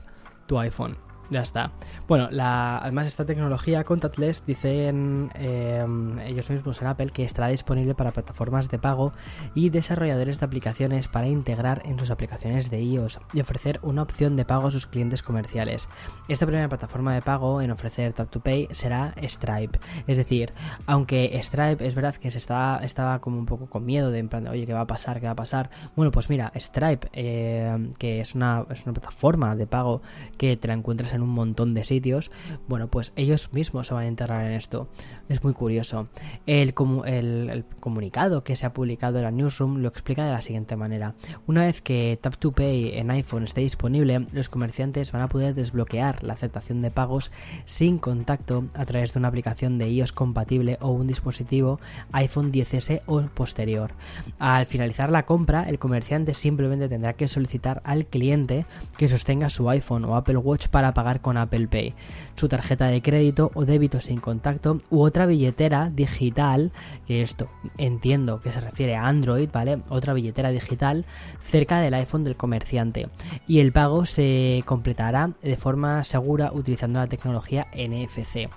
tu 0.48 0.60
iPhone 0.60 1.11
Ya 1.32 1.40
está. 1.40 1.72
Bueno, 2.10 2.28
la, 2.30 2.80
además 2.80 3.08
esta 3.08 3.26
tecnología 3.26 3.86
contactless 3.86 4.46
dicen 4.46 5.32
eh, 5.36 5.86
ellos 6.26 6.50
mismos 6.50 6.82
en 6.82 6.90
Apple 6.90 7.12
que 7.12 7.24
estará 7.24 7.48
disponible 7.48 7.96
para 7.96 8.12
plataformas 8.12 8.70
de 8.70 8.78
pago 8.78 9.14
y 9.56 9.70
desarrolladores 9.70 10.42
de 10.42 10.46
aplicaciones 10.46 11.08
para 11.08 11.30
integrar 11.30 11.84
en 11.86 11.98
sus 11.98 12.12
aplicaciones 12.12 12.70
de 12.70 12.82
iOS 12.82 13.22
y 13.34 13.40
ofrecer 13.40 13.80
una 13.82 14.02
opción 14.02 14.36
de 14.36 14.44
pago 14.44 14.68
a 14.68 14.72
sus 14.72 14.88
clientes 14.88 15.24
comerciales. 15.24 15.88
Esta 16.28 16.46
primera 16.46 16.68
plataforma 16.68 17.14
de 17.14 17.22
pago 17.22 17.62
en 17.62 17.72
ofrecer 17.72 18.12
Tap 18.12 18.30
to 18.30 18.42
Pay 18.42 18.68
será 18.72 19.14
Stripe. 19.24 19.80
Es 20.08 20.18
decir, 20.18 20.52
aunque 20.86 21.40
Stripe 21.42 21.88
es 21.88 21.96
verdad 21.96 22.16
que 22.16 22.30
se 22.30 22.40
estaba, 22.40 22.84
estaba 22.84 23.20
como 23.22 23.40
un 23.40 23.46
poco 23.46 23.68
con 23.68 23.86
miedo 23.86 24.12
de 24.12 24.22
plan 24.26 24.44
de, 24.44 24.50
oye, 24.50 24.66
¿qué 24.66 24.74
va 24.74 24.82
a 24.82 24.88
pasar? 24.88 25.22
¿Qué 25.22 25.28
va 25.28 25.32
a 25.32 25.36
pasar? 25.36 25.70
Bueno, 25.96 26.12
pues 26.12 26.30
mira, 26.30 26.52
Stripe, 26.58 27.08
eh, 27.14 27.92
que 27.98 28.20
es 28.20 28.36
una, 28.36 28.66
es 28.70 28.84
una 28.84 28.92
plataforma 28.92 29.56
de 29.56 29.66
pago 29.66 30.02
que 30.38 30.58
te 30.58 30.68
la 30.68 30.74
encuentras 30.74 31.14
en 31.14 31.21
un 31.24 31.30
montón 31.30 31.74
de 31.74 31.84
sitios, 31.84 32.32
bueno, 32.68 32.88
pues 32.88 33.14
ellos 33.16 33.52
mismos 33.54 33.88
se 33.88 33.94
van 33.94 34.04
a 34.04 34.08
integrar 34.08 34.46
en 34.46 34.54
esto. 34.54 34.88
Es 35.30 35.44
muy 35.44 35.54
curioso. 35.54 36.08
El, 36.46 36.74
el, 37.06 37.66
comunicado 37.80 38.44
que 38.44 38.56
se 38.56 38.66
ha 38.66 38.74
publicado 38.74 39.18
en 39.18 39.24
la 39.24 39.32
Newsroom 39.32 39.78
lo 39.78 39.88
explica 39.88 40.26
de 40.26 40.32
la 40.32 40.42
siguiente 40.42 40.76
manera. 40.76 41.16
Una 41.48 41.66
vez 41.66 41.82
que 41.82 42.18
Tap 42.22 42.36
to 42.38 42.52
Pay 42.52 42.98
en 42.98 43.12
iPhone 43.12 43.44
esté 43.44 43.62
disponible, 43.62 44.26
los 44.32 44.50
comerciantes 44.50 45.12
van 45.12 45.22
a 45.22 45.28
poder 45.28 45.56
desbloquear 45.56 46.24
la 46.24 46.34
aceptación 46.34 46.82
de 46.82 46.92
pagos 46.92 47.32
sin 47.66 47.98
contacto 47.98 48.66
a 48.74 48.86
través 48.86 49.14
de 49.14 49.20
una 49.20 49.30
aplicación 49.30 49.78
de 49.78 49.90
iOS 49.90 50.12
compatible 50.12 50.78
o 50.82 50.90
un 50.90 51.08
dispositivo 51.08 51.80
iPhone 52.12 52.52
10S 52.52 53.02
o 53.06 53.22
posterior. 53.22 53.94
Al 54.40 54.66
finalizar 54.66 55.10
la 55.10 55.26
compra, 55.26 55.64
el 55.64 55.80
comerciante 55.80 56.34
simplemente 56.34 56.90
tendrá 56.90 57.14
que 57.14 57.28
solicitar 57.28 57.82
al 57.86 58.06
cliente 58.06 58.66
que 58.98 59.10
sostenga 59.10 59.50
su 59.50 59.70
iPhone 59.70 60.06
o 60.06 60.16
Apple 60.16 60.38
Watch 60.38 60.68
para 60.68 60.94
pagar 60.94 61.11
con 61.20 61.36
Apple 61.38 61.68
Pay, 61.68 61.94
su 62.36 62.48
tarjeta 62.48 62.88
de 62.88 63.02
crédito 63.02 63.52
o 63.54 63.66
débito 63.66 64.00
sin 64.00 64.20
contacto 64.20 64.80
u 64.90 65.02
otra 65.02 65.26
billetera 65.26 65.90
digital, 65.90 66.72
que 67.06 67.22
esto 67.22 67.50
entiendo 67.78 68.40
que 68.40 68.52
se 68.52 68.62
refiere 68.62 68.96
a 68.96 69.08
Android, 69.08 69.50
¿vale? 69.52 69.82
Otra 69.90 70.14
billetera 70.14 70.50
digital 70.50 71.06
cerca 71.40 71.80
del 71.80 71.94
iPhone 71.96 72.24
del 72.24 72.38
comerciante. 72.38 73.10
Y 73.48 73.60
el 73.60 73.72
pago 73.74 74.06
se 74.06 74.64
completará 74.66 75.32
de 75.42 75.58
forma 75.58 76.04
segura 76.04 76.52
utilizando 76.54 77.00
la 77.00 77.08
tecnología 77.08 77.68
NFC. 77.74 78.50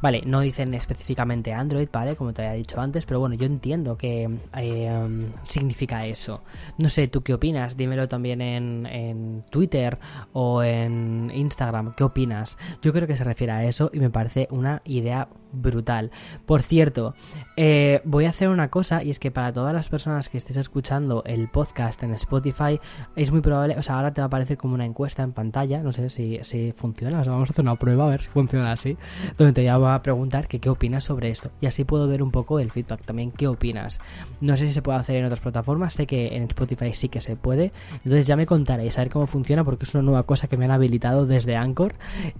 Vale, 0.00 0.22
no 0.24 0.40
dicen 0.40 0.72
específicamente 0.74 1.52
Android, 1.52 1.88
¿vale? 1.92 2.16
Como 2.16 2.32
te 2.32 2.42
había 2.42 2.56
dicho 2.56 2.80
antes, 2.80 3.04
pero 3.04 3.20
bueno, 3.20 3.34
yo 3.34 3.46
entiendo 3.46 3.96
que 3.96 4.28
eh, 4.56 5.26
significa 5.44 6.06
eso. 6.06 6.42
No 6.78 6.88
sé, 6.88 7.08
¿tú 7.08 7.22
qué 7.22 7.34
opinas? 7.34 7.76
Dímelo 7.76 8.08
también 8.08 8.40
en, 8.40 8.86
en 8.86 9.44
Twitter 9.50 9.98
o 10.32 10.62
en 10.62 11.30
Instagram. 11.34 11.87
¿Qué 11.96 12.04
opinas? 12.04 12.58
Yo 12.82 12.92
creo 12.92 13.06
que 13.06 13.16
se 13.16 13.24
refiere 13.24 13.52
a 13.52 13.64
eso 13.64 13.90
y 13.92 14.00
me 14.00 14.10
parece 14.10 14.48
una 14.50 14.82
idea 14.84 15.28
brutal. 15.52 16.10
Por 16.46 16.62
cierto, 16.62 17.14
eh, 17.56 18.00
voy 18.04 18.26
a 18.26 18.30
hacer 18.30 18.48
una 18.48 18.68
cosa 18.68 19.02
y 19.02 19.10
es 19.10 19.18
que 19.18 19.30
para 19.30 19.52
todas 19.52 19.72
las 19.72 19.88
personas 19.88 20.28
que 20.28 20.36
estéis 20.36 20.58
escuchando 20.58 21.22
el 21.24 21.48
podcast 21.48 22.02
en 22.02 22.14
Spotify, 22.14 22.80
es 23.16 23.32
muy 23.32 23.40
probable, 23.40 23.76
o 23.78 23.82
sea, 23.82 23.96
ahora 23.96 24.12
te 24.12 24.20
va 24.20 24.26
a 24.26 24.28
aparecer 24.28 24.56
como 24.56 24.74
una 24.74 24.84
encuesta 24.84 25.22
en 25.22 25.32
pantalla, 25.32 25.82
no 25.82 25.92
sé 25.92 26.10
si, 26.10 26.38
si 26.42 26.72
funciona, 26.72 27.22
vamos 27.22 27.48
a 27.48 27.52
hacer 27.52 27.64
una 27.64 27.76
prueba 27.76 28.06
a 28.06 28.10
ver 28.10 28.22
si 28.22 28.28
funciona 28.28 28.72
así, 28.72 28.96
donde 29.36 29.52
te 29.52 29.72
voy 29.72 29.90
a 29.90 30.02
preguntar 30.02 30.48
que 30.48 30.60
qué 30.60 30.70
opinas 30.70 31.04
sobre 31.04 31.30
esto 31.30 31.50
y 31.60 31.66
así 31.66 31.84
puedo 31.84 32.06
ver 32.08 32.22
un 32.22 32.30
poco 32.30 32.58
el 32.60 32.70
feedback 32.70 33.04
también, 33.04 33.30
qué 33.30 33.48
opinas. 33.48 34.00
No 34.40 34.56
sé 34.56 34.66
si 34.66 34.72
se 34.72 34.82
puede 34.82 34.98
hacer 34.98 35.16
en 35.16 35.24
otras 35.24 35.40
plataformas, 35.40 35.94
sé 35.94 36.06
que 36.06 36.36
en 36.36 36.44
Spotify 36.44 36.92
sí 36.94 37.08
que 37.08 37.20
se 37.20 37.36
puede, 37.36 37.72
entonces 38.04 38.26
ya 38.26 38.36
me 38.36 38.46
contaréis 38.46 38.98
a 38.98 39.02
ver 39.02 39.10
cómo 39.10 39.26
funciona 39.26 39.64
porque 39.64 39.84
es 39.84 39.94
una 39.94 40.02
nueva 40.02 40.24
cosa 40.24 40.48
que 40.48 40.56
me 40.56 40.66
han 40.66 40.70
habilitado 40.70 41.26
desde 41.26 41.56
Anchor 41.56 41.77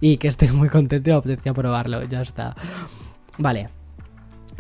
y 0.01 0.17
que 0.17 0.29
estoy 0.29 0.49
muy 0.51 0.69
contento 0.69 1.11
y 1.11 1.13
apetecía 1.13 1.55
probarlo, 1.55 2.03
ya 2.05 2.23
está. 2.23 2.55
Vale, 3.39 3.71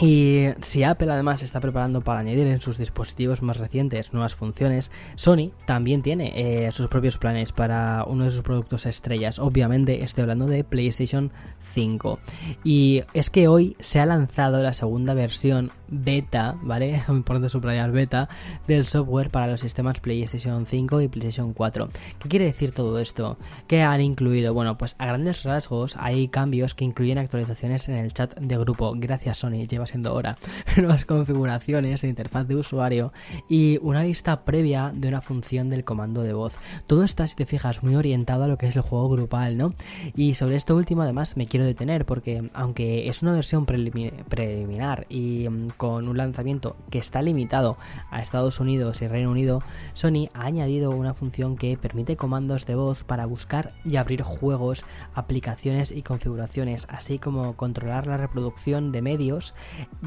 y 0.00 0.46
si 0.60 0.84
Apple 0.84 1.10
además 1.10 1.42
está 1.42 1.58
preparando 1.60 2.02
para 2.02 2.20
añadir 2.20 2.46
en 2.46 2.60
sus 2.60 2.78
dispositivos 2.78 3.42
más 3.42 3.56
recientes 3.56 4.12
nuevas 4.12 4.36
funciones, 4.36 4.92
Sony 5.16 5.50
también 5.66 6.02
tiene 6.02 6.66
eh, 6.66 6.70
sus 6.70 6.86
propios 6.86 7.18
planes 7.18 7.50
para 7.50 8.04
uno 8.04 8.24
de 8.24 8.30
sus 8.30 8.42
productos 8.42 8.86
estrellas. 8.86 9.40
Obviamente 9.40 10.04
estoy 10.04 10.22
hablando 10.22 10.46
de 10.46 10.62
PlayStation 10.62 11.32
5. 11.72 12.20
Y 12.62 13.02
es 13.12 13.28
que 13.28 13.48
hoy 13.48 13.76
se 13.80 13.98
ha 13.98 14.06
lanzado 14.06 14.58
la 14.58 14.72
segunda 14.72 15.14
versión 15.14 15.72
beta, 15.88 16.56
¿vale? 16.62 17.02
Muy 17.08 17.18
importante 17.18 17.48
subrayar 17.48 17.92
beta 17.92 18.28
del 18.66 18.86
software 18.86 19.30
para 19.30 19.46
los 19.46 19.60
sistemas 19.60 20.00
PlayStation 20.00 20.66
5 20.66 21.00
y 21.00 21.08
PlayStation 21.08 21.52
4. 21.52 21.88
¿Qué 22.18 22.28
quiere 22.28 22.46
decir 22.46 22.72
todo 22.72 22.98
esto? 22.98 23.36
¿Qué 23.66 23.82
han 23.82 24.00
incluido? 24.00 24.54
Bueno, 24.54 24.78
pues 24.78 24.96
a 24.98 25.06
grandes 25.06 25.42
rasgos 25.42 25.96
hay 25.98 26.28
cambios 26.28 26.74
que 26.74 26.84
incluyen 26.84 27.18
actualizaciones 27.18 27.88
en 27.88 27.96
el 27.96 28.12
chat 28.12 28.38
de 28.38 28.58
grupo. 28.58 28.94
Gracias 28.96 29.38
Sony, 29.38 29.66
lleva 29.66 29.86
siendo 29.86 30.14
hora. 30.14 30.38
Nuevas 30.76 31.04
configuraciones 31.04 32.02
de 32.02 32.08
interfaz 32.08 32.46
de 32.46 32.56
usuario 32.56 33.12
y 33.48 33.78
una 33.82 34.02
vista 34.02 34.44
previa 34.44 34.92
de 34.94 35.08
una 35.08 35.20
función 35.20 35.70
del 35.70 35.84
comando 35.84 36.22
de 36.22 36.32
voz. 36.32 36.58
Todo 36.86 37.04
está, 37.04 37.26
si 37.26 37.34
te 37.34 37.46
fijas, 37.46 37.82
muy 37.82 37.94
orientado 37.96 38.44
a 38.44 38.48
lo 38.48 38.58
que 38.58 38.66
es 38.66 38.76
el 38.76 38.82
juego 38.82 39.08
grupal, 39.08 39.56
¿no? 39.56 39.74
Y 40.14 40.34
sobre 40.34 40.56
esto 40.56 40.76
último 40.76 41.02
además 41.02 41.36
me 41.36 41.46
quiero 41.46 41.66
detener 41.66 42.04
porque 42.04 42.50
aunque 42.52 43.08
es 43.08 43.22
una 43.22 43.32
versión 43.32 43.66
preliminar 43.66 45.06
y 45.08 45.48
mm, 45.48 45.70
con 45.78 46.08
un 46.08 46.18
lanzamiento 46.18 46.76
que 46.90 46.98
está 46.98 47.22
limitado 47.22 47.78
a 48.10 48.20
Estados 48.20 48.60
Unidos 48.60 49.00
y 49.00 49.08
Reino 49.08 49.30
Unido, 49.30 49.62
Sony 49.94 50.28
ha 50.34 50.44
añadido 50.44 50.90
una 50.90 51.14
función 51.14 51.56
que 51.56 51.78
permite 51.78 52.16
comandos 52.16 52.66
de 52.66 52.74
voz 52.74 53.04
para 53.04 53.24
buscar 53.26 53.72
y 53.84 53.96
abrir 53.96 54.22
juegos, 54.22 54.84
aplicaciones 55.14 55.92
y 55.92 56.02
configuraciones, 56.02 56.86
así 56.90 57.18
como 57.18 57.56
controlar 57.56 58.06
la 58.06 58.16
reproducción 58.16 58.90
de 58.92 59.02
medios, 59.02 59.54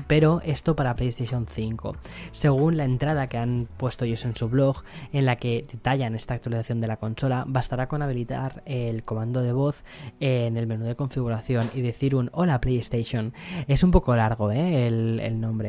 pero 0.08 0.42
esto 0.44 0.76
para 0.76 0.96
PlayStation 0.96 1.48
5. 1.48 1.96
Según 2.32 2.76
la 2.76 2.84
entrada 2.84 3.28
que 3.28 3.38
han 3.38 3.70
puesto 3.78 4.04
ellos 4.04 4.26
en 4.26 4.36
su 4.36 4.50
blog, 4.50 4.84
en 5.14 5.26
la 5.26 5.38
que 5.38 5.66
detallan 5.72 6.16
esta 6.16 6.34
actualización 6.34 6.82
de 6.82 6.88
la 6.88 6.98
consola, 6.98 7.46
bastará 7.48 7.88
con 7.88 8.02
habilitar 8.02 8.62
el 8.66 9.04
comando 9.04 9.42
de 9.42 9.54
voz 9.54 9.86
en 10.20 10.58
el 10.58 10.68
menú 10.68 10.84
de 10.84 10.98
configuración 10.98 11.70
y 11.74 11.82
decir 11.82 12.14
un 12.14 12.30
hola 12.34 12.60
PlayStation. 12.60 13.34
Es 13.70 13.84
un 13.84 13.92
poco 13.92 14.14
largo 14.18 14.52
¿eh? 14.52 14.88
el 14.88 15.40
nombre 15.40 15.61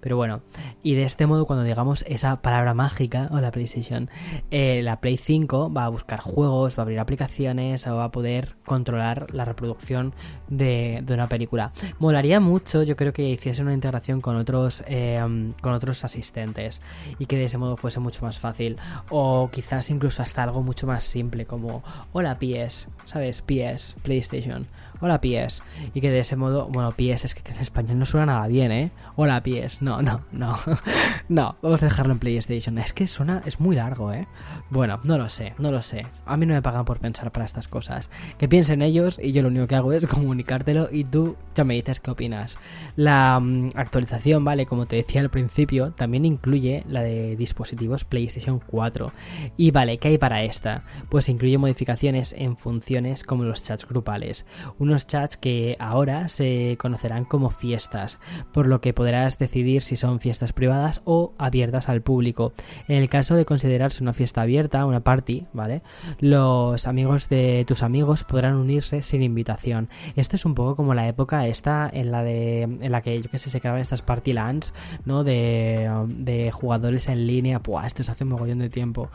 pero 0.00 0.16
bueno, 0.16 0.40
y 0.82 0.94
de 0.94 1.04
este 1.04 1.26
modo 1.26 1.46
cuando 1.46 1.64
digamos 1.64 2.04
esa 2.08 2.40
palabra 2.42 2.74
mágica 2.74 3.28
o 3.30 3.40
la 3.40 3.50
PlayStation, 3.50 4.08
eh, 4.50 4.80
la 4.82 5.00
Play 5.00 5.16
5 5.16 5.72
va 5.72 5.84
a 5.84 5.88
buscar 5.88 6.20
juegos, 6.20 6.76
va 6.78 6.82
a 6.82 6.84
abrir 6.84 7.00
aplicaciones 7.00 7.86
o 7.86 7.96
va 7.96 8.04
a 8.04 8.10
poder 8.10 8.56
controlar 8.64 9.32
la 9.32 9.44
reproducción 9.44 10.14
de, 10.48 11.04
una 11.10 11.28
película. 11.28 11.72
Molaría 11.98 12.40
mucho, 12.40 12.82
yo 12.82 12.96
creo 12.96 13.12
que 13.12 13.28
hiciese 13.28 13.62
una 13.62 13.74
integración 13.74 14.20
con 14.20 14.36
otros, 14.36 14.84
eh, 14.86 15.20
con 15.60 15.72
otros 15.72 16.04
asistentes 16.04 16.80
y 17.18 17.26
que 17.26 17.36
de 17.36 17.44
ese 17.44 17.58
modo 17.58 17.76
fuese 17.76 18.00
mucho 18.00 18.24
más 18.24 18.38
fácil. 18.38 18.76
O 19.08 19.50
quizás 19.52 19.90
incluso 19.90 20.22
hasta 20.22 20.42
algo 20.42 20.62
mucho 20.62 20.86
más 20.86 21.04
simple 21.04 21.46
como 21.46 21.82
hola 22.12 22.36
PS, 22.38 22.88
¿sabes? 23.04 23.42
PS, 23.42 23.96
PlayStation. 24.02 24.66
Hola 25.02 25.18
PS. 25.20 25.62
Y 25.94 26.02
que 26.02 26.10
de 26.10 26.18
ese 26.18 26.36
modo, 26.36 26.66
bueno, 26.66 26.92
PS 26.92 27.24
es 27.24 27.34
que 27.34 27.52
en 27.52 27.58
español 27.58 27.98
no 27.98 28.04
suena 28.04 28.26
nada 28.26 28.46
bien, 28.48 28.70
¿eh? 28.70 28.90
Hola 29.16 29.42
pies. 29.42 29.80
No, 29.80 30.02
no, 30.02 30.20
no. 30.30 30.58
no, 31.30 31.56
vamos 31.62 31.82
a 31.82 31.86
dejarlo 31.86 32.12
en 32.12 32.18
PlayStation. 32.18 32.76
Es 32.76 32.92
que 32.92 33.06
suena, 33.06 33.42
es 33.46 33.60
muy 33.60 33.76
largo, 33.76 34.12
¿eh? 34.12 34.28
Bueno, 34.68 35.00
no 35.02 35.16
lo 35.16 35.30
sé, 35.30 35.54
no 35.58 35.72
lo 35.72 35.80
sé. 35.80 36.06
A 36.26 36.36
mí 36.36 36.44
no 36.44 36.52
me 36.52 36.60
pagan 36.60 36.84
por 36.84 36.98
pensar 36.98 37.32
para 37.32 37.46
estas 37.46 37.66
cosas. 37.66 38.10
Que 38.36 38.46
piensen 38.46 38.82
ellos 38.82 39.18
y 39.22 39.32
yo 39.32 39.40
lo 39.40 39.48
único 39.48 39.66
que 39.66 39.74
hago 39.74 39.92
es 39.94 40.06
comunicártelo 40.08 40.88
y 40.92 41.04
tú 41.04 41.36
ya 41.54 41.64
me 41.64 41.74
dices 41.74 41.98
qué 42.00 42.10
opinas. 42.10 42.58
La 42.94 43.40
mm, 43.40 43.70
actualización, 43.76 44.44
¿vale? 44.44 44.66
Como 44.66 44.84
te 44.84 44.96
decía 44.96 45.22
al 45.22 45.30
principio, 45.30 45.92
también 45.92 46.26
incluye 46.26 46.84
la 46.86 47.00
de 47.00 47.36
dispositivos 47.36 48.04
PlayStation 48.04 48.60
4. 48.66 49.12
Y 49.56 49.70
vale, 49.70 49.96
¿qué 49.96 50.08
hay 50.08 50.18
para 50.18 50.42
esta? 50.44 50.84
Pues 51.08 51.30
incluye 51.30 51.56
modificaciones 51.56 52.34
en 52.34 52.58
funciones 52.58 53.24
como 53.24 53.44
los 53.44 53.62
chats 53.62 53.88
grupales. 53.88 54.44
Unos 54.90 55.06
chats 55.06 55.36
que 55.36 55.76
ahora 55.78 56.26
se 56.26 56.76
conocerán 56.76 57.24
como 57.24 57.50
fiestas, 57.50 58.18
por 58.52 58.66
lo 58.66 58.80
que 58.80 58.92
podrás 58.92 59.38
decidir 59.38 59.82
si 59.82 59.94
son 59.94 60.18
fiestas 60.18 60.52
privadas 60.52 61.00
o 61.04 61.32
abiertas 61.38 61.88
al 61.88 62.02
público. 62.02 62.54
En 62.88 62.96
el 62.96 63.08
caso 63.08 63.36
de 63.36 63.44
considerarse 63.44 64.02
una 64.02 64.12
fiesta 64.12 64.42
abierta, 64.42 64.84
una 64.84 64.98
party, 64.98 65.46
¿vale? 65.52 65.82
Los 66.18 66.88
amigos 66.88 67.28
de 67.28 67.64
tus 67.68 67.84
amigos 67.84 68.24
podrán 68.24 68.56
unirse 68.56 69.02
sin 69.02 69.22
invitación. 69.22 69.88
Esto 70.16 70.34
es 70.34 70.44
un 70.44 70.56
poco 70.56 70.74
como 70.74 70.92
la 70.92 71.06
época 71.06 71.46
esta 71.46 71.88
en 71.92 72.10
la 72.10 72.24
de 72.24 72.62
en 72.62 72.90
la 72.90 73.00
que 73.00 73.22
yo 73.22 73.30
que 73.30 73.38
sé 73.38 73.48
se 73.48 73.60
creaban 73.60 73.80
estas 73.80 74.02
party 74.02 74.32
lands, 74.32 74.74
¿no? 75.04 75.22
De, 75.22 75.88
de 76.08 76.50
jugadores 76.50 77.06
en 77.06 77.28
línea. 77.28 77.60
Buah, 77.60 77.86
esto 77.86 78.02
se 78.02 78.10
hace 78.10 78.24
un 78.24 78.30
mogollón 78.30 78.58
de 78.58 78.70
tiempo. 78.70 79.08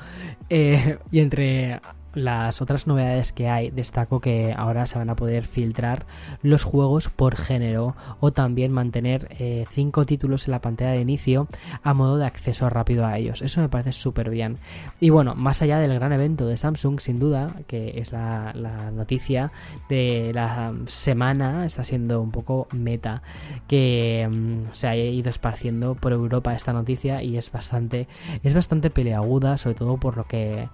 Eh, 0.50 1.00
y 1.12 1.20
entre 1.20 1.82
las 2.16 2.62
otras 2.62 2.88
novedades 2.88 3.32
que 3.32 3.50
hay, 3.50 3.70
destaco 3.70 4.20
que 4.22 4.54
ahora 4.58 4.86
se 4.86 4.98
van 4.98 5.10
a 5.10 5.16
poder 5.16 5.44
filtrar 5.44 6.06
los 6.42 6.64
juegos 6.64 7.10
por 7.10 7.36
género 7.36 7.96
o 8.20 8.32
también 8.32 8.72
mantener 8.72 9.28
5 9.70 10.02
eh, 10.02 10.06
títulos 10.06 10.48
en 10.48 10.52
la 10.52 10.62
pantalla 10.62 10.92
de 10.92 11.02
inicio 11.02 11.48
a 11.84 11.94
modo 11.94 12.18
de 12.18 12.26
acceso 12.26 12.70
rápido 12.70 13.06
a 13.06 13.18
ellos. 13.18 13.42
Eso 13.42 13.62
me 13.62 13.70
parece 13.70 13.92
súper 13.92 14.30
bien. 14.30 14.58
Y 15.00 15.10
bueno, 15.10 15.36
más 15.36 15.62
allá 15.62 15.80
del 15.80 15.94
gran 15.94 16.12
evento 16.14 16.48
de 16.48 16.58
Samsung, 16.58 17.00
sin 17.00 17.20
duda, 17.20 17.56
que 17.68 18.00
es 18.00 18.12
la, 18.12 18.54
noticia 18.94 19.52
de 19.90 20.32
la 20.34 20.74
semana, 20.88 21.66
está 21.66 21.84
siendo 21.84 22.22
un 22.22 22.32
poco 22.32 22.68
meta, 22.72 23.22
que 23.68 24.28
mm, 24.30 24.74
se 24.74 24.88
ha 24.88 24.96
ido 24.96 25.30
esparciendo 25.30 25.96
por 25.96 26.14
Europa 26.14 26.56
esta 26.56 26.74
noticia 26.74 27.22
y 27.22 27.38
es 27.38 27.52
bastante, 27.52 28.08
es 28.44 28.54
bastante 28.54 28.90
peleaguda, 28.90 29.58
sobre 29.58 29.76
todo 29.76 29.98
por 29.98 30.18
lo 30.18 30.26
que 30.26 30.70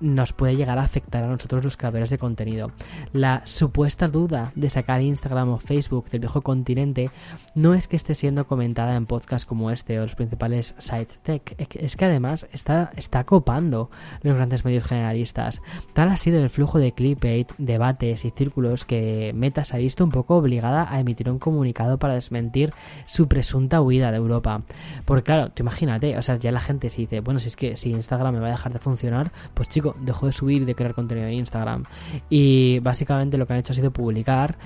nos 0.00 0.32
puede 0.32 0.56
llegar 0.56 0.78
a 0.78 0.84
afectar 0.84 1.24
a 1.24 1.28
nosotros 1.28 1.64
los 1.64 1.76
creadores 1.76 2.10
de 2.10 2.18
contenido. 2.18 2.70
La 3.12 3.42
supuesta 3.44 4.08
duda 4.08 4.52
de 4.54 4.70
sacar 4.70 5.00
Instagram 5.00 5.50
o 5.50 5.58
Facebook 5.58 6.10
del 6.10 6.20
viejo 6.20 6.42
continente 6.42 7.10
no 7.54 7.74
es 7.74 7.88
que 7.88 7.96
esté 7.96 8.14
siendo 8.14 8.46
comentada 8.46 8.96
en 8.96 9.06
podcasts 9.06 9.46
como 9.46 9.70
este 9.70 9.98
o 9.98 10.02
los 10.02 10.14
principales 10.14 10.74
sites 10.78 11.18
tech, 11.22 11.54
es 11.58 11.96
que 11.96 12.04
además 12.04 12.46
está, 12.52 12.90
está 12.96 13.24
copando 13.24 13.90
los 14.22 14.36
grandes 14.36 14.64
medios 14.64 14.84
generalistas. 14.84 15.62
Tal 15.94 16.10
ha 16.10 16.16
sido 16.16 16.42
el 16.42 16.50
flujo 16.50 16.78
de 16.78 16.92
clickbait, 16.92 17.52
debates 17.58 18.24
y 18.24 18.30
círculos 18.30 18.84
que 18.84 19.32
Meta 19.34 19.64
se 19.64 19.76
ha 19.76 19.78
visto 19.78 20.04
un 20.04 20.10
poco 20.10 20.36
obligada 20.36 20.92
a 20.92 21.00
emitir 21.00 21.30
un 21.30 21.38
comunicado 21.38 21.98
para 21.98 22.14
desmentir 22.14 22.72
su 23.06 23.28
presunta 23.28 23.80
huida 23.80 24.10
de 24.10 24.16
Europa. 24.16 24.62
Porque 25.04 25.22
claro, 25.22 25.50
tú 25.50 25.62
imagínate, 25.62 26.16
o 26.16 26.22
sea, 26.22 26.36
ya 26.36 26.52
la 26.52 26.60
gente 26.60 26.90
se 26.90 27.02
dice, 27.02 27.20
bueno, 27.20 27.40
si 27.40 27.48
es 27.48 27.56
que 27.56 27.76
si 27.76 27.90
Instagram 27.90 28.34
me 28.34 28.40
va 28.40 28.48
a 28.48 28.50
dejar 28.50 28.72
de 28.72 28.78
funcionar, 28.78 29.32
pues 29.54 29.68
chico, 29.76 29.94
dejó 30.00 30.26
de 30.26 30.32
subir 30.32 30.62
y 30.62 30.64
de 30.64 30.74
crear 30.74 30.94
contenido 30.94 31.26
en 31.28 31.34
Instagram. 31.34 31.84
Y 32.30 32.78
básicamente 32.80 33.36
lo 33.36 33.46
que 33.46 33.52
han 33.52 33.58
hecho 33.60 33.72
ha 33.72 33.76
sido 33.76 33.92
publicar 33.92 34.56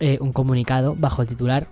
eh, 0.00 0.18
un 0.20 0.32
comunicado 0.32 0.96
bajo 0.96 1.22
el 1.22 1.28
titular 1.28 1.68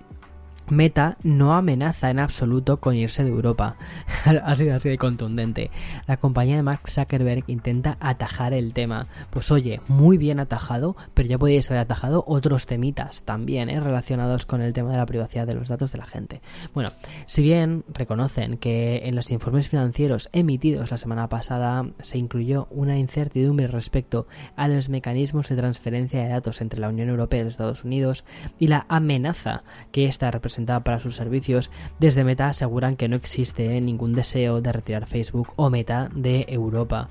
Meta 0.69 1.19
no 1.23 1.55
amenaza 1.55 2.11
en 2.11 2.19
absoluto 2.19 2.79
con 2.79 2.95
irse 2.95 3.25
de 3.25 3.31
Europa. 3.31 3.77
ha 4.45 4.57
sido 4.57 4.75
así 4.75 4.89
de 4.89 4.99
contundente. 4.99 5.71
La 6.07 6.17
compañía 6.17 6.57
de 6.57 6.63
Mark 6.63 6.89
Zuckerberg 6.89 7.45
intenta 7.49 7.97
atajar 8.01 8.55
el 8.55 8.73
tema. 8.73 9.09
Pues 9.31 9.51
oye, 9.51 9.81
muy 9.89 10.19
bien 10.19 10.41
atajado, 10.41 10.97
pero 11.15 11.29
ya 11.29 11.39
podéis 11.39 11.71
haber 11.71 11.83
atajado 11.83 12.25
otros 12.27 12.67
temitas 12.67 13.25
también 13.25 13.69
¿eh? 13.69 13.81
relacionados 13.81 14.47
con 14.47 14.63
el 14.63 14.73
tema 14.73 14.93
de 14.93 14.99
la 14.99 15.07
privacidad 15.07 15.47
de 15.47 15.55
los 15.55 15.69
datos 15.69 15.93
de 15.93 15.99
la 15.99 16.07
gente. 16.07 16.41
Bueno, 16.75 16.91
si 17.27 17.43
bien 17.43 17.85
reconocen 17.93 18.57
que 18.57 19.03
en 19.05 19.15
los 19.15 19.31
informes 19.31 19.69
financieros 19.69 20.29
emitidos 20.33 20.91
la 20.91 20.97
semana 20.97 21.29
pasada 21.29 21.87
se 22.01 22.19
incluyó 22.19 22.69
una 22.71 22.99
incertidumbre 22.99 23.67
respecto 23.67 24.27
a 24.57 24.69
los 24.69 24.89
mecanismos 24.89 25.49
de 25.49 25.57
transferencia 25.57 26.23
de 26.23 26.29
datos 26.29 26.61
entre 26.61 26.81
la 26.81 26.89
Unión 26.89 27.09
Europea 27.09 27.41
y 27.41 27.45
los 27.45 27.55
Estados 27.55 27.85
Unidos 27.85 28.25
y 28.59 28.69
la 28.69 28.87
amenaza 28.89 29.65
que 29.91 30.07
esta 30.07 30.31
representa 30.31 30.52
para 30.83 30.99
sus 30.99 31.17
servicios, 31.17 31.71
desde 31.99 32.25
Meta 32.25 32.49
aseguran 32.49 32.97
que 32.97 33.09
no 33.09 33.17
existe 33.17 33.81
ningún 33.81 34.13
deseo 34.13 34.61
de 34.61 34.73
retirar 34.73 35.07
Facebook 35.07 35.53
o 35.57 35.71
Meta 35.71 36.09
de 36.15 36.47
Europa. 36.49 37.09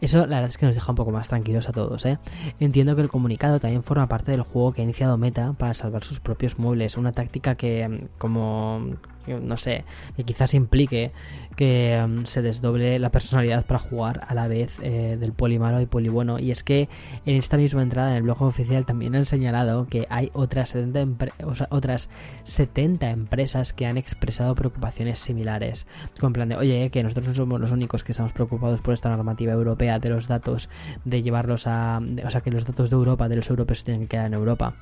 Eso 0.00 0.26
la 0.26 0.36
verdad 0.36 0.48
es 0.48 0.58
que 0.58 0.66
nos 0.66 0.74
deja 0.74 0.92
un 0.92 0.96
poco 0.96 1.10
más 1.10 1.28
tranquilos 1.28 1.68
a 1.68 1.72
todos. 1.72 2.04
¿eh? 2.06 2.18
Entiendo 2.58 2.96
que 2.96 3.02
el 3.02 3.08
comunicado 3.08 3.60
también 3.60 3.82
forma 3.82 4.08
parte 4.08 4.32
del 4.32 4.42
juego 4.42 4.72
que 4.72 4.82
ha 4.82 4.84
iniciado 4.84 5.16
Meta 5.16 5.52
para 5.52 5.74
salvar 5.74 6.04
sus 6.04 6.20
propios 6.20 6.58
muebles, 6.58 6.96
una 6.96 7.12
táctica 7.12 7.54
que 7.54 8.08
como 8.18 8.80
no 9.26 9.56
sé, 9.56 9.84
que 10.16 10.24
quizás 10.24 10.54
implique 10.54 11.12
que 11.56 12.02
mm, 12.06 12.24
se 12.24 12.42
desdoble 12.42 12.98
la 12.98 13.10
personalidad 13.10 13.66
para 13.66 13.78
jugar 13.78 14.22
a 14.26 14.34
la 14.34 14.48
vez 14.48 14.78
eh, 14.82 15.16
del 15.20 15.32
poli 15.32 15.58
malo 15.58 15.80
y 15.80 15.86
poli 15.86 16.08
bueno. 16.08 16.38
Y 16.38 16.50
es 16.50 16.64
que 16.64 16.88
en 17.26 17.36
esta 17.36 17.56
misma 17.56 17.82
entrada 17.82 18.10
en 18.10 18.16
el 18.16 18.22
blog 18.22 18.42
oficial 18.42 18.86
también 18.86 19.14
han 19.14 19.26
señalado 19.26 19.86
que 19.86 20.06
hay 20.10 20.30
otras 20.32 20.70
70, 20.70 21.26
otras 21.70 22.08
70 22.44 23.10
empresas 23.10 23.72
que 23.72 23.86
han 23.86 23.96
expresado 23.96 24.54
preocupaciones 24.54 25.18
similares. 25.18 25.86
Con 26.18 26.32
plan 26.32 26.48
de, 26.48 26.56
oye, 26.56 26.90
que 26.90 27.02
nosotros 27.02 27.28
no 27.28 27.34
somos 27.34 27.60
los 27.60 27.72
únicos 27.72 28.02
que 28.04 28.12
estamos 28.12 28.32
preocupados 28.32 28.80
por 28.80 28.94
esta 28.94 29.10
normativa 29.10 29.52
europea 29.52 29.98
de 29.98 30.08
los 30.08 30.28
datos, 30.28 30.70
de 31.04 31.22
llevarlos 31.22 31.66
a. 31.66 32.00
o 32.24 32.30
sea, 32.30 32.40
que 32.40 32.50
los 32.50 32.64
datos 32.64 32.90
de 32.90 32.96
Europa, 32.96 33.28
de 33.28 33.36
los 33.36 33.50
europeos, 33.50 33.84
tienen 33.84 34.02
que 34.02 34.08
quedar 34.08 34.26
en 34.26 34.34
Europa. 34.34 34.74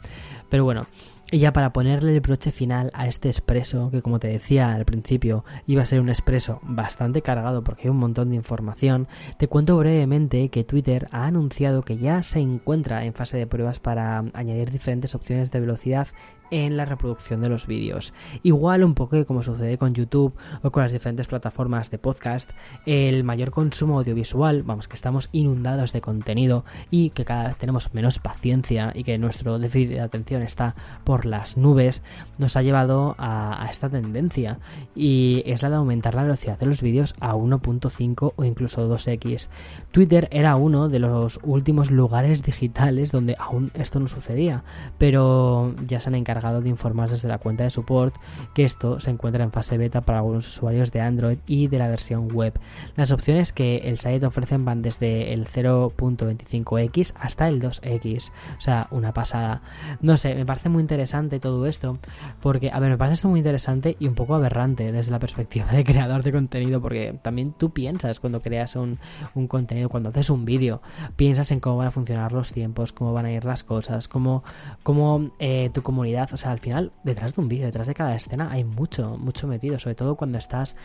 Pero 0.48 0.64
bueno, 0.64 0.86
y 1.30 1.40
ya 1.40 1.52
para 1.52 1.74
ponerle 1.74 2.14
el 2.14 2.20
broche 2.20 2.50
final 2.50 2.90
a 2.94 3.06
este 3.06 3.28
expreso, 3.28 3.90
que 3.90 4.00
como 4.00 4.18
te 4.18 4.27
decía 4.28 4.72
al 4.72 4.84
principio 4.84 5.44
iba 5.66 5.82
a 5.82 5.86
ser 5.86 6.00
un 6.00 6.08
expreso 6.08 6.60
bastante 6.62 7.22
cargado 7.22 7.62
porque 7.62 7.84
hay 7.84 7.90
un 7.90 7.98
montón 7.98 8.30
de 8.30 8.36
información, 8.36 9.08
te 9.36 9.48
cuento 9.48 9.76
brevemente 9.76 10.48
que 10.48 10.64
Twitter 10.64 11.08
ha 11.10 11.26
anunciado 11.26 11.82
que 11.82 11.96
ya 11.98 12.22
se 12.22 12.40
encuentra 12.40 13.04
en 13.04 13.14
fase 13.14 13.36
de 13.36 13.46
pruebas 13.46 13.80
para 13.80 14.18
añadir 14.34 14.70
diferentes 14.70 15.14
opciones 15.14 15.50
de 15.50 15.60
velocidad 15.60 16.08
en 16.50 16.76
la 16.76 16.84
reproducción 16.84 17.40
de 17.40 17.48
los 17.48 17.66
vídeos. 17.66 18.12
Igual 18.42 18.84
un 18.84 18.94
poco 18.94 19.24
como 19.26 19.42
sucede 19.42 19.78
con 19.78 19.94
YouTube 19.94 20.34
o 20.62 20.70
con 20.70 20.82
las 20.82 20.92
diferentes 20.92 21.26
plataformas 21.26 21.90
de 21.90 21.98
podcast, 21.98 22.50
el 22.86 23.24
mayor 23.24 23.50
consumo 23.50 23.98
audiovisual, 23.98 24.62
vamos 24.62 24.88
que 24.88 24.94
estamos 24.94 25.28
inundados 25.32 25.92
de 25.92 26.00
contenido 26.00 26.64
y 26.90 27.10
que 27.10 27.24
cada 27.24 27.48
vez 27.48 27.56
tenemos 27.56 27.92
menos 27.94 28.18
paciencia 28.18 28.92
y 28.94 29.04
que 29.04 29.18
nuestro 29.18 29.58
déficit 29.58 29.90
de 29.90 30.00
atención 30.00 30.42
está 30.42 30.74
por 31.04 31.26
las 31.26 31.56
nubes, 31.56 32.02
nos 32.38 32.56
ha 32.56 32.62
llevado 32.62 33.14
a, 33.18 33.68
esta 33.70 33.90
tendencia 33.90 34.58
y 34.94 35.42
es 35.46 35.62
la 35.62 35.70
de 35.70 35.76
aumentar 35.76 36.14
la 36.14 36.22
velocidad 36.22 36.58
de 36.58 36.66
los 36.66 36.80
vídeos 36.80 37.14
a 37.20 37.34
1.5 37.34 38.32
o 38.34 38.44
incluso 38.44 38.88
2x. 38.88 39.50
Twitter 39.92 40.28
era 40.30 40.56
uno 40.56 40.88
de 40.88 40.98
los 40.98 41.38
últimos 41.42 41.90
lugares 41.90 42.42
digitales 42.42 43.12
donde 43.12 43.36
aún 43.38 43.70
esto 43.74 44.00
no 44.00 44.08
sucedía, 44.08 44.64
pero 44.96 45.74
ya 45.86 46.00
se 46.00 46.08
han 46.08 46.14
encargado 46.14 46.37
de 46.38 46.68
informar 46.68 47.10
desde 47.10 47.28
la 47.28 47.38
cuenta 47.38 47.64
de 47.64 47.70
support 47.70 48.14
que 48.54 48.64
esto 48.64 49.00
se 49.00 49.10
encuentra 49.10 49.44
en 49.44 49.52
fase 49.52 49.76
beta 49.76 50.00
para 50.00 50.18
algunos 50.18 50.46
usuarios 50.46 50.92
de 50.92 51.00
Android 51.00 51.38
y 51.46 51.68
de 51.68 51.78
la 51.78 51.88
versión 51.88 52.28
web. 52.28 52.58
Las 52.96 53.12
opciones 53.12 53.52
que 53.52 53.78
el 53.78 53.98
site 53.98 54.24
ofrecen 54.24 54.64
van 54.64 54.82
desde 54.82 55.32
el 55.32 55.46
0.25x 55.46 57.14
hasta 57.18 57.48
el 57.48 57.60
2x, 57.60 58.30
o 58.56 58.60
sea, 58.60 58.88
una 58.90 59.12
pasada. 59.12 59.62
No 60.00 60.16
sé, 60.16 60.34
me 60.34 60.46
parece 60.46 60.68
muy 60.68 60.80
interesante 60.80 61.40
todo 61.40 61.66
esto, 61.66 61.98
porque, 62.40 62.70
a 62.72 62.78
ver, 62.80 62.90
me 62.90 62.98
parece 62.98 63.14
esto 63.14 63.28
muy 63.28 63.40
interesante 63.40 63.96
y 63.98 64.06
un 64.06 64.14
poco 64.14 64.34
aberrante 64.34 64.92
desde 64.92 65.10
la 65.10 65.18
perspectiva 65.18 65.66
de 65.66 65.84
creador 65.84 66.22
de 66.22 66.32
contenido, 66.32 66.80
porque 66.80 67.18
también 67.22 67.52
tú 67.52 67.70
piensas 67.70 68.20
cuando 68.20 68.40
creas 68.40 68.76
un, 68.76 68.98
un 69.34 69.48
contenido, 69.48 69.88
cuando 69.88 70.10
haces 70.10 70.30
un 70.30 70.44
vídeo, 70.44 70.80
piensas 71.16 71.50
en 71.50 71.60
cómo 71.60 71.78
van 71.78 71.88
a 71.88 71.90
funcionar 71.90 72.32
los 72.32 72.52
tiempos, 72.52 72.92
cómo 72.92 73.12
van 73.12 73.26
a 73.26 73.32
ir 73.32 73.44
las 73.44 73.64
cosas, 73.64 74.08
cómo, 74.08 74.44
cómo 74.82 75.30
eh, 75.38 75.70
tu 75.72 75.82
comunidad 75.82 76.27
o 76.32 76.36
sea, 76.36 76.52
al 76.52 76.58
final, 76.58 76.92
detrás 77.04 77.34
de 77.34 77.40
un 77.40 77.48
vídeo, 77.48 77.66
detrás 77.66 77.86
de 77.86 77.94
cada 77.94 78.14
escena, 78.14 78.50
hay 78.50 78.64
mucho, 78.64 79.16
mucho 79.18 79.46
metido, 79.46 79.78
sobre 79.78 79.94
todo 79.94 80.16
cuando 80.16 80.38
estás, 80.38 80.76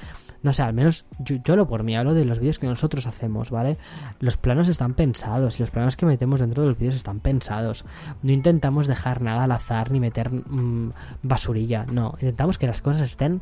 no 0.41 0.53
sé, 0.53 0.61
al 0.61 0.73
menos 0.73 1.05
yo, 1.19 1.55
lo 1.55 1.67
por 1.67 1.83
mí 1.83 1.95
hablo 1.95 2.13
de 2.13 2.25
los 2.25 2.39
vídeos 2.39 2.59
que 2.59 2.67
nosotros 2.67 3.07
hacemos, 3.07 3.51
¿vale? 3.51 3.77
Los 4.19 4.37
planos 4.37 4.67
están 4.67 4.93
pensados 4.93 5.57
y 5.59 5.63
los 5.63 5.71
planos 5.71 5.95
que 5.95 6.05
metemos 6.05 6.39
dentro 6.39 6.63
de 6.63 6.69
los 6.69 6.77
vídeos 6.77 6.95
están 6.95 7.19
pensados. 7.19 7.85
No 8.21 8.31
intentamos 8.31 8.87
dejar 8.87 9.21
nada 9.21 9.43
al 9.43 9.51
azar 9.51 9.91
ni 9.91 9.99
meter 9.99 10.31
mm, 10.31 10.91
basurilla, 11.23 11.85
no, 11.85 12.13
intentamos 12.13 12.57
que 12.57 12.67
las 12.67 12.81
cosas 12.81 13.01
estén 13.01 13.41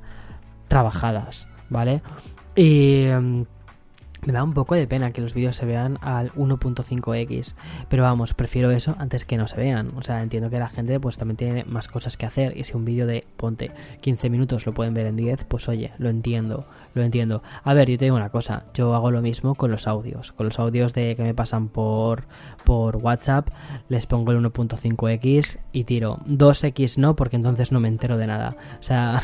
trabajadas, 0.68 1.48
¿vale? 1.70 2.02
Y... 2.56 3.06
Mm, 3.08 3.46
me 4.26 4.34
da 4.34 4.44
un 4.44 4.54
poco 4.54 4.76
de 4.76 4.88
pena 4.88 5.12
que 5.12 5.22
los 5.22 5.34
vídeos 5.34 5.56
se 5.56 5.66
vean 5.66 5.98
al 6.02 6.32
1.5x, 6.34 7.56
pero 7.90 8.04
vamos, 8.04 8.34
prefiero 8.34 8.72
eso 8.72 8.96
antes 9.00 9.26
que 9.26 9.38
no 9.38 9.48
se 9.48 9.58
vean. 9.58 9.92
O 9.96 10.04
sea, 10.04 10.22
entiendo 10.22 10.50
que 10.50 10.60
la 10.60 10.70
gente 10.70 11.00
pues 11.00 11.18
también 11.18 11.38
tiene 11.38 11.64
más 11.66 11.88
cosas 11.88 12.18
que 12.18 12.26
hacer 12.26 12.58
y 12.58 12.64
si 12.64 12.76
un 12.76 12.86
vídeo 12.86 13.08
de, 13.08 13.26
ponte, 13.38 13.72
15 14.02 14.30
minutos 14.30 14.66
lo 14.66 14.74
pueden 14.74 14.94
ver 14.94 15.08
en 15.08 15.16
10, 15.16 15.46
pues 15.46 15.68
oye, 15.70 15.92
lo 15.98 16.10
entiendo, 16.10 16.66
lo 16.94 17.04
entiendo. 17.04 17.42
A 17.64 17.74
ver, 17.74 17.90
yo 17.90 17.98
te 17.98 18.06
digo 18.06 18.16
una 18.16 18.30
cosa, 18.30 18.66
yo 18.74 18.94
hago 18.96 19.12
lo 19.12 19.22
mismo 19.22 19.56
con 19.56 19.72
los 19.72 19.88
audios, 19.88 20.32
con 20.32 20.46
los 20.46 20.60
audios 20.60 20.94
de 20.94 21.16
que 21.16 21.24
me 21.24 21.34
pasan 21.34 21.68
por, 21.68 22.26
por 22.64 22.98
WhatsApp, 22.98 23.50
les 23.90 24.06
pongo 24.06 24.32
el 24.32 24.44
1.5x 24.44 25.60
y 25.72 25.84
tiro 25.86 26.18
2x 26.28 26.98
no, 26.98 27.16
porque 27.16 27.36
entonces 27.36 27.72
no 27.72 27.80
me 27.80 27.88
entero 27.88 28.18
de 28.18 28.28
nada. 28.28 28.56
O 28.80 28.84
sea, 28.84 29.22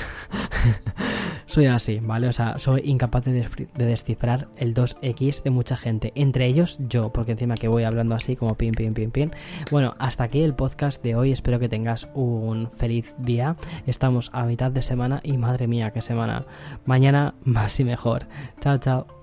soy 1.48 1.66
así, 1.66 2.00
¿vale? 2.00 2.28
O 2.28 2.34
sea, 2.34 2.60
soy 2.60 2.82
incapaz 2.86 3.26
de, 3.26 3.32
de 3.32 3.86
descifrar 3.86 4.50
el 4.58 4.74
2 4.74 4.98
X 5.02 5.44
de 5.44 5.50
mucha 5.50 5.76
gente, 5.76 6.12
entre 6.16 6.46
ellos 6.46 6.78
yo, 6.88 7.12
porque 7.12 7.32
encima 7.32 7.56
que 7.56 7.68
voy 7.68 7.84
hablando 7.84 8.14
así 8.14 8.36
como 8.36 8.56
pin, 8.56 8.74
pin, 8.74 8.94
pin, 8.94 9.10
pin. 9.10 9.32
Bueno, 9.72 9.96
hasta 9.98 10.26
aquí 10.26 10.42
el 10.42 10.54
podcast 10.54 11.02
de 11.04 11.16
hoy, 11.16 11.32
espero 11.32 11.58
que 11.58 11.70
tengas 11.70 12.10
un 12.14 12.70
feliz 12.70 13.16
día. 13.18 13.56
Estamos 13.88 14.30
a 14.34 14.46
mitad 14.46 14.72
de 14.72 14.82
semana 14.82 15.22
y 15.24 15.38
madre 15.38 15.68
mía, 15.68 15.92
qué 15.92 16.02
semana. 16.02 16.46
Mañana 16.86 17.34
más 17.44 17.80
y 17.80 17.84
mejor. 17.84 18.28
Chao, 18.60 18.78
chao. 18.78 19.17